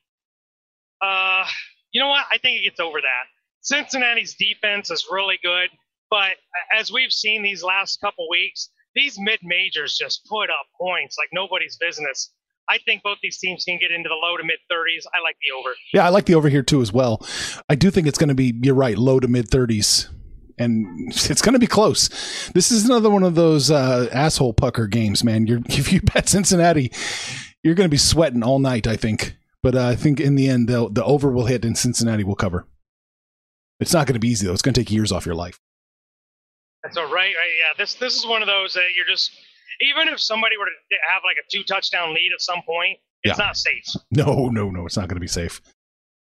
[1.03, 1.45] Uh,
[1.93, 2.25] you know what?
[2.31, 3.25] I think it gets over that.
[3.61, 5.71] Cincinnati's defense is really good,
[6.11, 6.33] but
[6.79, 11.29] as we've seen these last couple weeks, these mid majors just put up points like
[11.33, 12.33] nobody's business.
[12.69, 15.05] I think both these teams can get into the low to mid 30s.
[15.15, 15.75] I like the over.
[15.93, 17.25] Yeah, I like the over here too as well.
[17.69, 20.09] I do think it's going to be, you're right, low to mid 30s.
[20.59, 22.09] And it's going to be close.
[22.55, 25.47] This is another one of those uh, asshole pucker games, man.
[25.47, 26.93] You're, if you bet Cincinnati,
[27.63, 29.37] you're going to be sweating all night, I think.
[29.63, 32.35] But uh, I think in the end, the, the over will hit and Cincinnati will
[32.35, 32.67] cover.
[33.81, 34.53] It's not going to be easy, though.
[34.53, 35.59] It's going to take years off your life.
[36.83, 37.35] That's all right.
[37.35, 37.73] right, yeah.
[37.79, 39.33] This this is one of those that you're just
[39.85, 43.39] even if somebody were to have like a two touchdown lead at some point, it's
[43.39, 43.45] Yeah.
[43.45, 43.85] not safe.
[44.11, 44.87] No, no, no.
[44.87, 45.61] It's not going to be safe.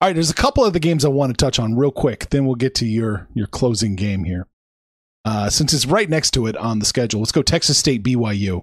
[0.01, 2.29] All right, there's a couple of the games I want to touch on real quick.
[2.31, 4.47] Then we'll get to your your closing game here.
[5.25, 8.63] Uh, since it's right next to it on the schedule, let's go Texas State BYU.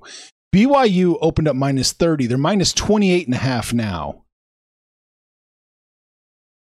[0.55, 2.27] BYU opened up minus 30.
[2.27, 4.23] They're minus 28 and a half now.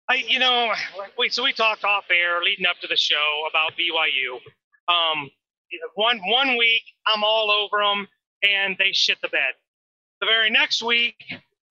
[0.10, 0.72] I, you know,
[1.18, 1.34] wait.
[1.34, 3.16] So we talked off air leading up to the show
[3.50, 4.40] about BYU.
[4.94, 5.30] Um,
[5.96, 8.08] one one week I'm all over them
[8.44, 9.54] and they shit the bed.
[10.22, 11.16] The very next week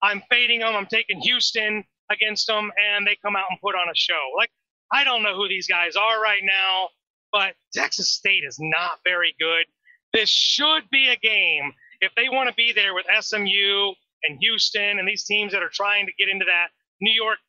[0.01, 0.75] I'm fading them.
[0.75, 4.31] I'm taking Houston against them and they come out and put on a show.
[4.37, 4.51] Like
[4.91, 6.89] I don't know who these guys are right now,
[7.31, 9.65] but Texas State is not very good.
[10.13, 14.99] this should be a game if they want to be there with SMU and Houston
[14.99, 16.67] and these teams that are trying to get into that
[17.01, 17.39] New York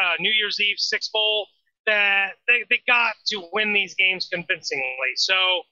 [0.00, 1.46] uh, New Year's Eve Six Bowl.
[1.86, 5.14] That they, they got to win these games convincingly.
[5.14, 5.62] So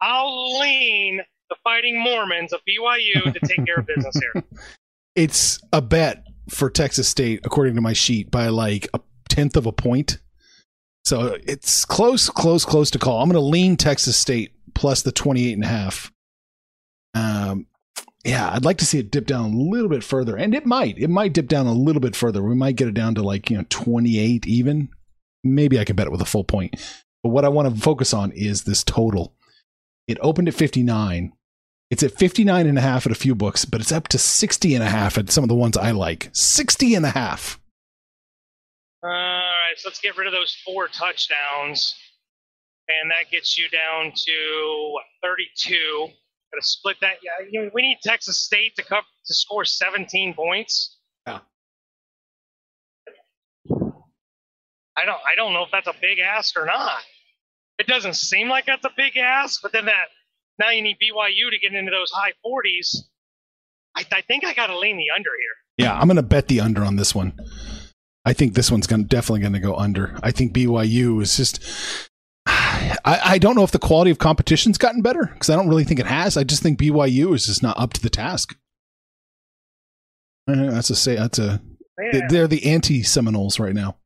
[0.00, 4.42] I'll lean the Fighting Mormons of BYU to take care of business here.
[5.16, 9.66] It's a bet for Texas State, according to my sheet, by like a tenth of
[9.66, 10.20] a point.
[11.04, 13.20] So it's close, close, close to call.
[13.20, 16.12] I'm going to lean Texas State plus the 28 and a half.
[17.14, 17.66] Um,
[18.24, 20.98] yeah, I'd like to see it dip down a little bit further, and it might.
[20.98, 22.42] It might dip down a little bit further.
[22.42, 24.90] We might get it down to like you know 28 even.
[25.42, 26.76] Maybe I can bet it with a full point.
[27.22, 29.34] But what I want to focus on is this total.
[30.08, 31.32] It opened at 59.
[31.90, 34.74] It's at 59 and a half at a few books, but it's up to 60
[34.74, 36.30] and a half at some of the ones I like.
[36.32, 37.60] 60 and a half.
[39.02, 41.94] All right, so let's get rid of those four touchdowns.
[42.88, 46.08] And that gets you down to what, 32.
[46.52, 47.16] Got to split that.
[47.22, 50.96] Yeah, you know, we need Texas State to cover, to score 17 points.
[51.26, 51.40] Yeah.
[53.70, 55.20] I don't.
[55.30, 57.02] I don't know if that's a big ask or not.
[57.88, 60.08] Doesn't seem like that's a big ask, but then that
[60.58, 63.04] now you need BYU to get into those high 40s.
[63.96, 65.86] I, I think I got to lean the under here.
[65.86, 67.32] Yeah, I'm going to bet the under on this one.
[68.24, 70.18] I think this one's gonna, definitely going to go under.
[70.22, 71.60] I think BYU is just.
[72.46, 75.84] I, I don't know if the quality of competition's gotten better because I don't really
[75.84, 76.36] think it has.
[76.36, 78.56] I just think BYU is just not up to the task.
[80.48, 81.16] Uh, That's a say.
[81.16, 81.60] That's a.
[82.12, 82.26] Yeah.
[82.28, 83.96] They're the anti Seminoles right now.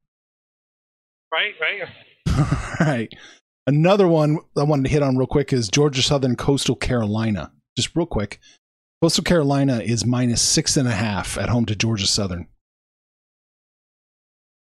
[1.33, 1.88] Right, right.
[2.38, 2.47] All
[2.87, 3.12] right.
[3.66, 7.53] Another one I wanted to hit on real quick is Georgia Southern Coastal Carolina.
[7.77, 8.40] Just real quick.
[9.01, 12.48] Coastal Carolina is minus six and a half at home to Georgia Southern.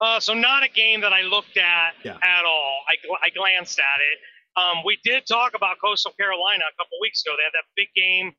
[0.01, 2.17] Uh, so not a game that I looked at Yeah.
[2.21, 2.81] at all.
[2.87, 4.19] I, gl- I glanced at it.
[4.61, 7.33] Um, we did talk about Coastal Carolina a couple weeks ago.
[7.37, 8.33] They had that big game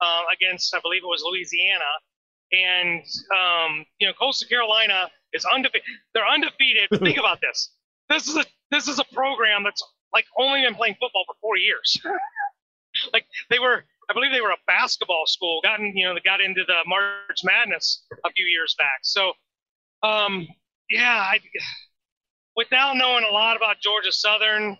[0.00, 1.84] uh, against, I believe it was Louisiana,
[2.52, 3.02] and
[3.34, 5.82] um, you know Coastal Carolina is undefeated.
[6.14, 6.88] They're undefeated.
[6.90, 7.70] But think about this.
[8.08, 11.56] This is a this is a program that's like only been playing football for four
[11.56, 11.96] years.
[13.12, 15.60] like they were, I believe they were a basketball school.
[15.62, 19.00] Gotten you know they got into the March Madness a few years back.
[19.02, 19.32] So
[20.02, 20.46] um,
[20.88, 21.38] yeah, I,
[22.56, 24.76] without knowing a lot about Georgia Southern,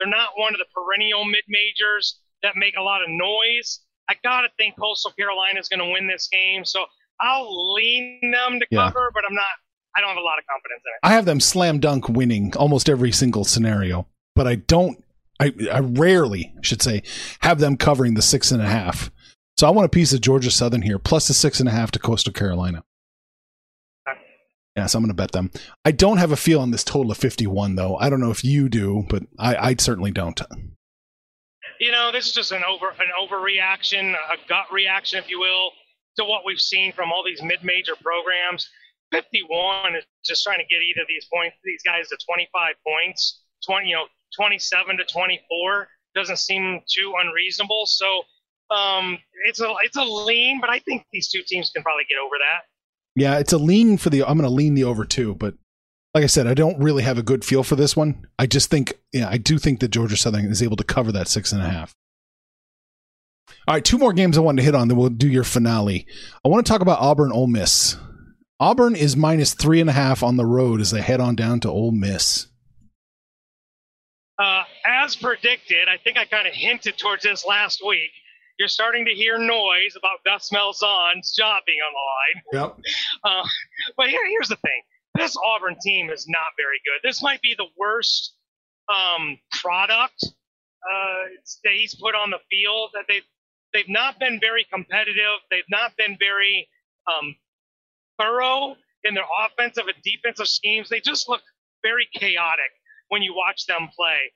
[0.00, 3.80] they're not one of the perennial mid majors that make a lot of noise.
[4.08, 6.84] I gotta think Coastal Carolina is going to win this game, so
[7.20, 8.86] I'll lean them to Yeah.
[8.86, 9.44] cover, but I'm not.
[9.96, 11.08] I don't have a lot of confidence in it.
[11.08, 15.02] I have them slam dunk winning almost every single scenario, but I don't.
[15.38, 17.02] I, I rarely should say
[17.40, 19.10] have them covering the six and a half.
[19.58, 21.90] So I want a piece of Georgia Southern here, plus the six and a half
[21.92, 22.84] to Coastal Carolina.
[24.76, 25.50] Yeah, so I'm going to bet them.
[25.86, 27.96] I don't have a feel on this total of 51, though.
[27.96, 30.38] I don't know if you do, but I, I certainly don't.
[31.80, 35.70] You know, this is just an over an overreaction, a gut reaction, if you will,
[36.18, 38.68] to what we've seen from all these mid major programs.
[39.12, 43.88] 51 is just trying to get either these points, these guys to 25 points, 20,
[43.88, 47.84] you know, 27 to 24 doesn't seem too unreasonable.
[47.86, 48.22] So
[48.70, 52.18] um, it's a it's a lean, but I think these two teams can probably get
[52.18, 52.64] over that.
[53.14, 54.24] Yeah, it's a lean for the.
[54.24, 55.54] I'm going to lean the over too, but
[56.14, 58.26] like I said, I don't really have a good feel for this one.
[58.38, 61.28] I just think, yeah, I do think that Georgia Southern is able to cover that
[61.28, 61.94] six and a half.
[63.68, 66.06] All right, two more games I wanted to hit on, then we'll do your finale.
[66.44, 67.96] I want to talk about Auburn Ole Miss.
[68.58, 71.60] Auburn is minus three and a half on the road as they head on down
[71.60, 72.46] to Ole Miss.
[74.38, 78.10] Uh, as predicted, I think I kind of hinted towards this last week.
[78.58, 82.64] You're starting to hear noise about Gus Malzahn's job being on the line.
[82.64, 82.78] Yep.
[83.24, 83.48] Uh,
[83.98, 84.82] but here, here's the thing:
[85.14, 87.06] this Auburn team is not very good.
[87.06, 88.34] This might be the worst
[88.88, 91.28] um, product uh,
[91.64, 92.90] that he's put on the field.
[92.94, 93.24] That they've
[93.74, 95.40] they've not been very competitive.
[95.50, 96.66] They've not been very
[97.06, 97.36] um,
[98.18, 100.88] thorough in their offensive and defensive schemes.
[100.88, 101.42] They just look
[101.82, 102.70] very chaotic
[103.08, 104.32] when you watch them play.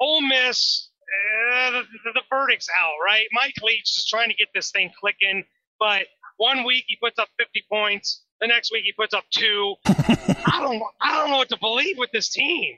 [0.00, 3.26] Ole Miss, eh, the, the, verdict's out, right?
[3.32, 5.44] Mike Leach is trying to get this thing clicking,
[5.78, 6.02] but
[6.36, 9.76] one week he puts up 50 points, the next week he puts up two.
[9.86, 12.76] I don't, I don't know what to believe with this team.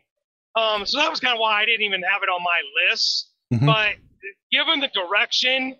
[0.55, 3.31] Um, so that was kind of why I didn't even have it on my list.
[3.53, 3.67] Mhm.
[3.67, 3.97] But
[4.51, 5.77] given the direction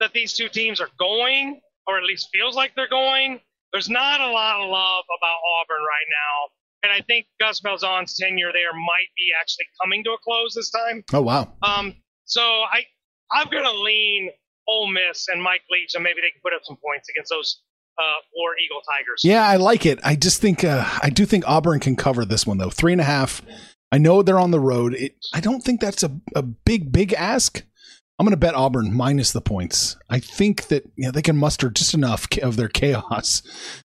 [0.00, 3.40] that these two teams are going, or at least feels like they're going,
[3.76, 6.48] there's not a lot of love about Auburn right now.
[6.82, 10.70] And I think Gus Malzahn's tenure there might be actually coming to a close this
[10.70, 11.04] time.
[11.12, 11.52] Oh wow.
[11.62, 12.84] Um, so I,
[13.30, 14.30] I'm going to lean
[14.66, 17.60] Ole Miss and Mike Leach, and maybe they can put up some points against those
[17.98, 18.02] uh,
[18.64, 19.20] Eagle Tigers.
[19.22, 19.98] Yeah, I like it.
[20.02, 22.70] I just think uh, I do think Auburn can cover this one though.
[22.70, 23.42] Three and a half.
[23.92, 24.94] I know they're on the road.
[24.94, 27.62] It, I don't think that's a, a big big ask,
[28.18, 29.96] I'm going to bet Auburn minus the points.
[30.08, 33.42] I think that you know, they can muster just enough of their chaos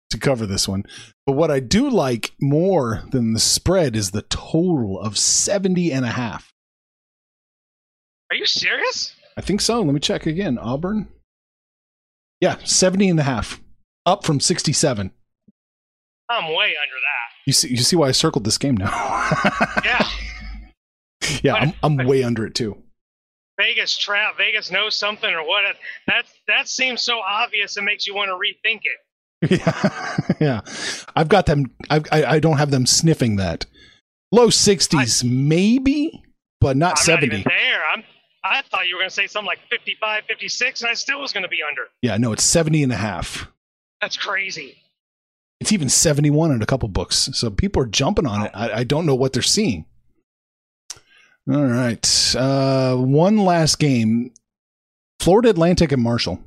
[0.10, 0.84] to cover this one.
[1.26, 6.06] But what I do like more than the spread is the total of 70 and
[6.06, 6.52] a half.
[8.32, 9.14] Are you serious?
[9.38, 9.82] I think so.
[9.82, 10.58] Let me check again.
[10.58, 11.08] Auburn.
[12.40, 13.62] Yeah, 70 and a half.
[14.06, 15.12] Up from 67.
[16.30, 17.46] I'm way under that.
[17.46, 18.90] You see you see why I circled this game now.
[19.84, 20.10] Yeah.
[21.42, 22.83] yeah, I'm I'm way under it too.
[23.60, 24.38] Vegas trap.
[24.38, 25.64] Vegas knows something or what?
[26.08, 27.78] That that seems so obvious.
[27.78, 29.00] It makes you want to rethink it.
[29.52, 30.62] Yeah, yeah.
[31.18, 31.66] I've got them.
[31.90, 33.66] I, I I don't have them sniffing that.
[34.32, 36.24] Low sixties, maybe,
[36.62, 37.38] but not I'm seventy.
[37.38, 37.82] not there.
[37.94, 38.04] I'm.
[38.46, 41.32] I thought you were going to say something like 55, 56, and I still was
[41.32, 41.84] going to be under.
[42.02, 43.48] Yeah, no, it's 70 and a half.
[44.02, 44.76] That's crazy.
[45.62, 47.30] It's even 71 in a couple books.
[47.32, 48.52] So people are jumping on it.
[48.54, 49.86] I, I don't know what they're seeing.
[51.52, 52.36] All right.
[52.36, 54.32] Uh, one last game.
[55.20, 56.40] Florida Atlantic and Marshall.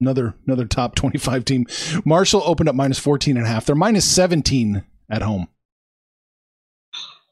[0.00, 1.66] Another another top 25 team.
[2.04, 3.66] Marshall opened up minus 14 and a half.
[3.66, 5.48] They're minus 17 at home.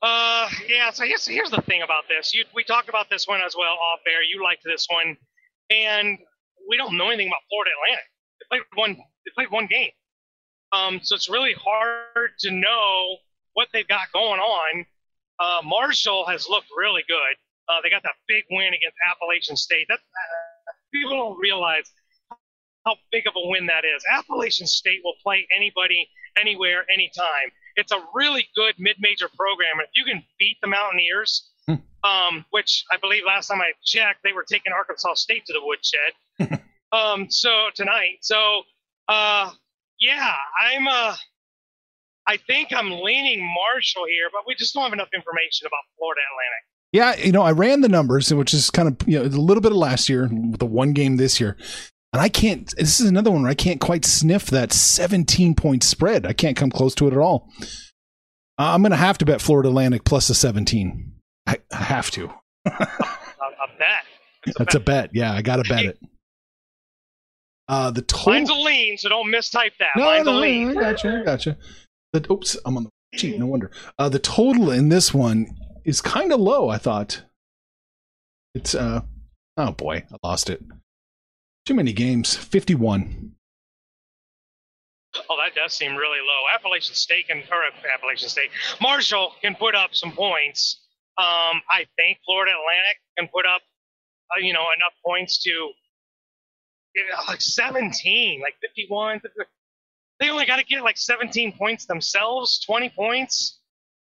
[0.00, 0.90] Uh, yeah.
[0.90, 2.34] So here's here's the thing about this.
[2.34, 4.22] You we talked about this one as well off air.
[4.22, 5.16] You liked this one,
[5.70, 6.18] and
[6.68, 8.04] we don't know anything about Florida Atlantic.
[8.40, 8.96] They played one.
[9.24, 9.90] They played one game.
[10.72, 13.16] Um, so it's really hard to know
[13.52, 14.86] what they've got going on.
[15.38, 17.36] Uh, Marshall has looked really good.
[17.68, 19.86] Uh, they got that big win against Appalachian State.
[19.88, 21.90] That uh, people don't realize
[22.84, 24.04] how big of a win that is.
[24.10, 27.52] Appalachian State will play anybody, anywhere, anytime.
[27.76, 29.80] It's a really good mid-major program.
[29.80, 31.50] If you can beat the Mountaineers,
[32.04, 35.60] um, which I believe last time I checked, they were taking Arkansas State to the
[35.62, 36.60] woodshed.
[36.92, 38.62] um, so tonight, so
[39.08, 39.50] uh,
[40.00, 41.14] yeah, I'm uh,
[42.26, 46.20] I think I'm leaning Marshall here, but we just don't have enough information about Florida
[46.32, 46.64] Atlantic.
[46.92, 49.62] Yeah, you know, I ran the numbers, which is kind of you know a little
[49.62, 51.56] bit of last year, with the one game this year,
[52.12, 52.72] and I can't.
[52.76, 56.26] This is another one where I can't quite sniff that 17 point spread.
[56.26, 57.48] I can't come close to it at all.
[58.58, 61.12] I'm going to have to bet Florida Atlantic plus a 17.
[61.46, 62.32] I, I have to.
[62.66, 64.54] A, a bet.
[64.58, 65.10] That's a bet.
[65.12, 65.98] Yeah, I got to bet it.
[67.68, 68.34] Uh, the total.
[68.34, 69.90] Mine's a lean, so don't mistype that.
[69.96, 70.76] No, Mine's no, a lean.
[70.76, 71.20] I gotcha.
[71.20, 71.56] I gotcha.
[72.12, 73.38] The, oops, I'm on the cheat.
[73.38, 73.70] No wonder.
[73.98, 76.68] Uh, the total in this one is kind of low.
[76.68, 77.22] I thought.
[78.54, 79.02] It's uh.
[79.56, 80.62] Oh boy, I lost it.
[81.66, 82.34] Too many games.
[82.36, 83.32] Fifty-one.
[85.28, 86.54] Oh, that does seem really low.
[86.54, 88.50] Appalachian State can, or Appalachian State,
[88.80, 90.80] Marshall can put up some points.
[91.18, 93.60] Um, I think Florida Atlantic can put up,
[94.34, 99.20] uh, you know, enough points to you know, like 17, like 51.
[100.22, 103.58] They only got to get like 17 points themselves, 20 points.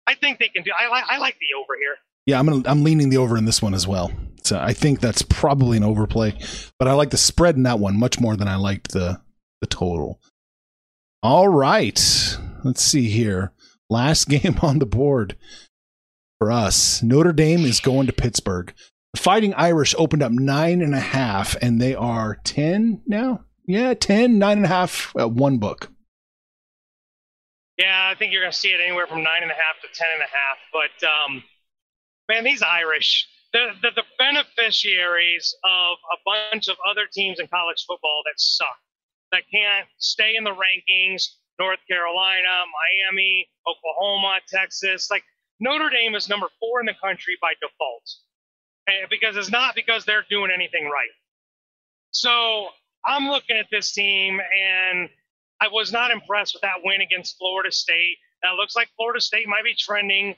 [0.06, 0.72] I think they can do.
[0.78, 1.06] I like.
[1.08, 1.96] I like the over here.
[2.26, 2.62] Yeah, I'm gonna.
[2.66, 4.12] I'm leaning the over in this one as well.
[4.44, 6.38] So I think that's probably an overplay,
[6.78, 9.22] but I like the spread in that one much more than I liked the
[9.62, 10.20] the total.
[11.24, 13.54] All right, let's see here.
[13.90, 15.38] Last game on the board
[16.38, 17.02] for us.
[17.02, 18.74] Notre Dame is going to Pittsburgh.
[19.14, 23.46] The Fighting Irish opened up nine and a half, and they are 10 now.
[23.66, 25.90] Yeah, 10, nine and a half, uh, one book.
[27.80, 29.88] Yeah, I think you're going to see it anywhere from nine and a half to
[29.94, 30.60] ten and a half.
[30.74, 31.44] But um,
[32.30, 36.18] man, these Irish, the, the the beneficiaries of a
[36.52, 38.78] bunch of other teams in college football that suck,
[39.32, 41.24] that can't stay in the rankings.
[41.60, 45.10] North Carolina, Miami, Oklahoma, Texas.
[45.12, 45.24] Like
[45.62, 48.04] Notre Dame is number four in the country by default,
[48.88, 51.16] and because it's not because they're doing anything right.
[52.12, 52.70] So
[53.06, 55.10] I'm looking at this team and
[55.62, 58.18] I was not impressed with that win against Florida State.
[58.43, 60.36] Now it looks like Florida State might be trending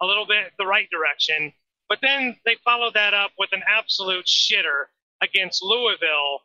[0.00, 1.52] a little bit the right direction,
[1.88, 4.84] but then they followed that up with an absolute shitter
[5.22, 6.40] against Louisville.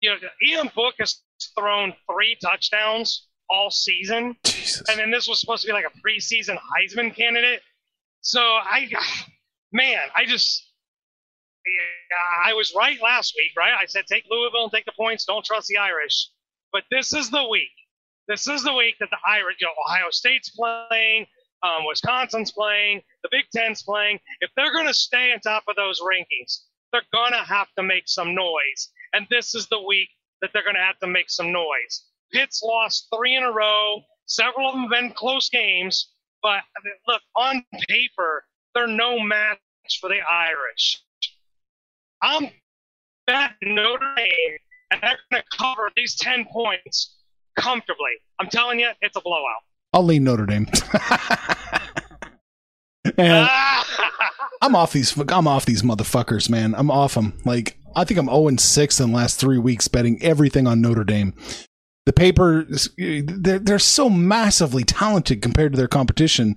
[0.00, 1.20] You know, Ian Book has
[1.56, 4.88] thrown three touchdowns all season, Jesus.
[4.88, 7.60] and then this was supposed to be like a preseason Heisman candidate.
[8.20, 8.88] So I,
[9.72, 10.70] man, I just.
[12.44, 13.72] I was right last week, right?
[13.72, 15.24] I said take Louisville and take the points.
[15.24, 16.28] Don't trust the Irish.
[16.74, 17.70] But this is the week.
[18.26, 21.24] This is the week that the Irish, you know, Ohio State's playing,
[21.62, 24.18] um, Wisconsin's playing, the Big Ten's playing.
[24.40, 27.84] If they're going to stay on top of those rankings, they're going to have to
[27.84, 28.90] make some noise.
[29.12, 30.08] And this is the week
[30.42, 32.06] that they're going to have to make some noise.
[32.32, 34.02] Pitt's lost three in a row.
[34.26, 36.10] Several of them have been close games.
[36.42, 36.62] But
[37.06, 38.44] look, on paper,
[38.74, 39.58] they're no match
[40.00, 41.00] for the Irish.
[42.20, 42.50] I'm
[43.26, 44.58] betting Notre Dame,
[44.90, 47.16] and they're going to cover these 10 points
[47.56, 48.12] comfortably.
[48.38, 49.62] I'm telling you, it's a blowout.
[49.92, 50.66] I'll lean Notre Dame.
[53.16, 53.48] Man,
[54.62, 55.16] I'm off these.
[55.28, 56.74] I'm off these motherfuckers, man.
[56.74, 57.38] I'm off them.
[57.44, 61.04] Like I think I'm 0 6 in the last three weeks betting everything on Notre
[61.04, 61.34] Dame.
[62.06, 62.66] The paper,
[62.96, 66.56] they're they're so massively talented compared to their competition,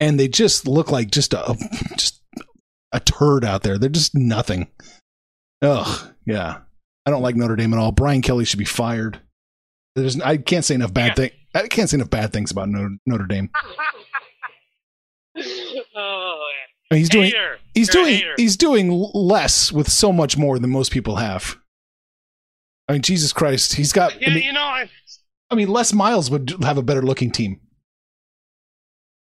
[0.00, 1.56] and they just look like just a
[1.96, 2.20] just
[2.92, 3.78] a turd out there.
[3.78, 4.68] They're just nothing.
[5.62, 6.58] Ugh, yeah.
[7.06, 7.92] I don't like Notre Dame at all.
[7.92, 9.20] Brian Kelly should be fired.
[9.94, 11.30] There's I can't say enough bad thing.
[11.54, 13.48] I can't say enough bad things about Notre, Notre Dame.
[15.96, 16.42] oh,
[16.90, 17.58] He's doing Hater.
[17.74, 21.56] he's You're doing he's doing less with so much more than most people have.
[22.88, 24.20] I mean, Jesus Christ, he's got.
[24.20, 24.88] yeah, I mean, you know, I,
[25.50, 27.60] I mean, Les Miles would have a better looking team.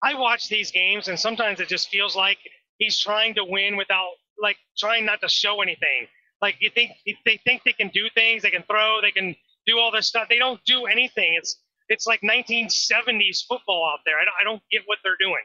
[0.03, 2.37] I watch these games, and sometimes it just feels like
[2.77, 6.07] he's trying to win without, like, trying not to show anything.
[6.41, 6.91] Like, you think
[7.25, 9.35] they think they can do things, they can throw, they can
[9.65, 10.27] do all this stuff.
[10.29, 11.35] They don't do anything.
[11.37, 11.59] It's
[11.89, 14.15] it's like 1970s football out there.
[14.19, 15.41] I don't, I don't get what they're doing.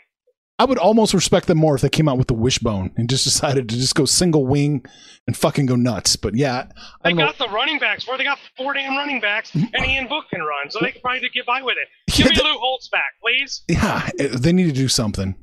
[0.58, 3.24] I would almost respect them more if they came out with the wishbone and just
[3.24, 4.84] decided to just go single wing
[5.26, 6.14] and fucking go nuts.
[6.14, 6.66] But yeah,
[7.02, 7.26] I They don't know.
[7.26, 9.74] got the running backs where they got four damn running backs, mm-hmm.
[9.74, 11.88] and Ian Book can run, so they could probably get by with it.
[12.18, 13.62] Yeah, Give me the- Lou Holtz back, please.
[13.68, 15.34] Yeah, they need to do something.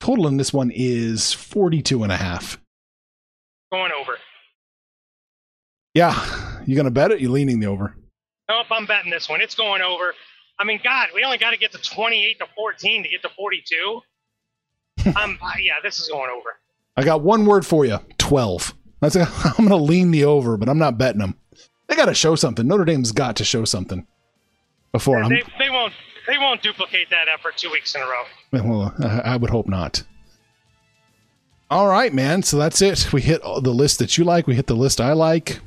[0.00, 2.58] Total in this one is 42 and a half.
[3.72, 4.18] Going over.
[5.98, 7.18] Yeah, you gonna bet it?
[7.18, 7.92] You leaning the over?
[8.48, 9.40] Nope, I'm betting this one.
[9.40, 10.14] It's going over.
[10.56, 13.28] I mean, God, we only got to get to 28 to 14 to get to
[13.30, 14.00] 42.
[15.20, 16.50] um, yeah, this is going over.
[16.96, 18.74] I got one word for you: 12.
[19.00, 19.26] That's a,
[19.58, 21.36] I'm gonna lean the over, but I'm not betting them.
[21.88, 22.68] They got to show something.
[22.68, 24.06] Notre Dame's got to show something
[24.92, 25.30] before I'm.
[25.30, 25.94] They, they won't.
[26.28, 28.24] They won't duplicate that effort two weeks in a row.
[28.52, 30.04] Well, I I would hope not.
[31.72, 32.44] All right, man.
[32.44, 33.12] So that's it.
[33.12, 34.46] We hit the list that you like.
[34.46, 35.58] We hit the list I like.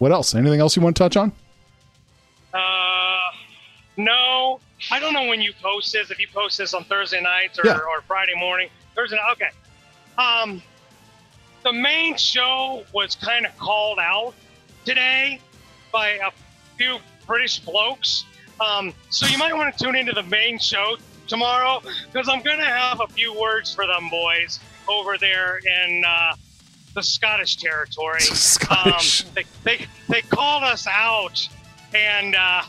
[0.00, 0.34] What else?
[0.34, 1.30] Anything else you want to touch on?
[2.54, 3.30] Uh,
[3.98, 4.58] no,
[4.90, 6.10] I don't know when you post this.
[6.10, 7.76] If you post this on Thursday nights or, Yeah.
[7.76, 9.16] or Friday morning, Thursday.
[9.16, 9.32] Night.
[9.32, 9.50] Okay.
[10.16, 10.62] Um,
[11.64, 14.32] the main show was kind of called out
[14.86, 15.38] today
[15.92, 16.30] by a
[16.78, 16.96] few
[17.26, 18.24] British blokes.
[18.58, 20.96] Um, so you might want to tune into the main show
[21.26, 26.34] tomorrow because I'm gonna have a few words for them boys over there in uh,
[26.94, 28.20] the Scottish territory.
[28.20, 29.24] Scottish.
[29.24, 31.48] Um, they, they they called us out,
[31.94, 32.62] and uh,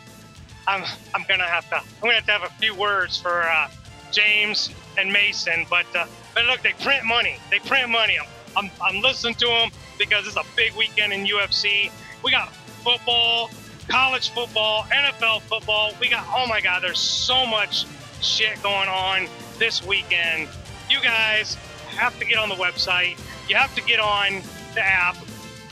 [0.68, 3.70] I'm I'm gonna have to I'm gonna have to have a few words for uh,
[4.12, 5.66] James and Mason.
[5.70, 7.38] But uh, but look, they print money.
[7.50, 8.18] They print money.
[8.20, 11.92] I'm, I'm I'm listening to them because it's a big weekend in UFC.
[12.24, 13.50] We got football,
[13.88, 15.94] college football, NFL football.
[16.00, 17.86] We got oh my god, there's so much
[18.22, 20.48] shit going on this weekend.
[20.90, 21.56] You guys
[21.90, 23.18] have to get on the website.
[23.52, 24.42] You have to get on
[24.76, 25.18] the app.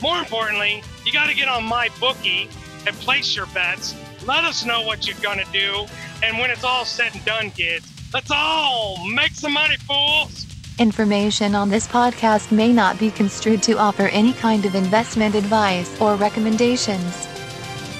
[0.02, 2.50] More importantly, you got to get on my bookie
[2.86, 3.94] and place your bets.
[4.26, 5.86] Let us know what you're gonna do,
[6.22, 10.44] and when it's all said and done, kids, let's all make some money, fools.
[10.78, 15.98] Information on this podcast may not be construed to offer any kind of investment advice
[16.02, 17.26] or recommendations.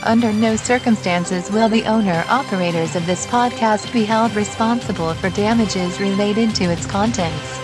[0.02, 5.98] Under no circumstances will the owner operators of this podcast be held responsible for damages
[5.98, 7.59] related to its contents.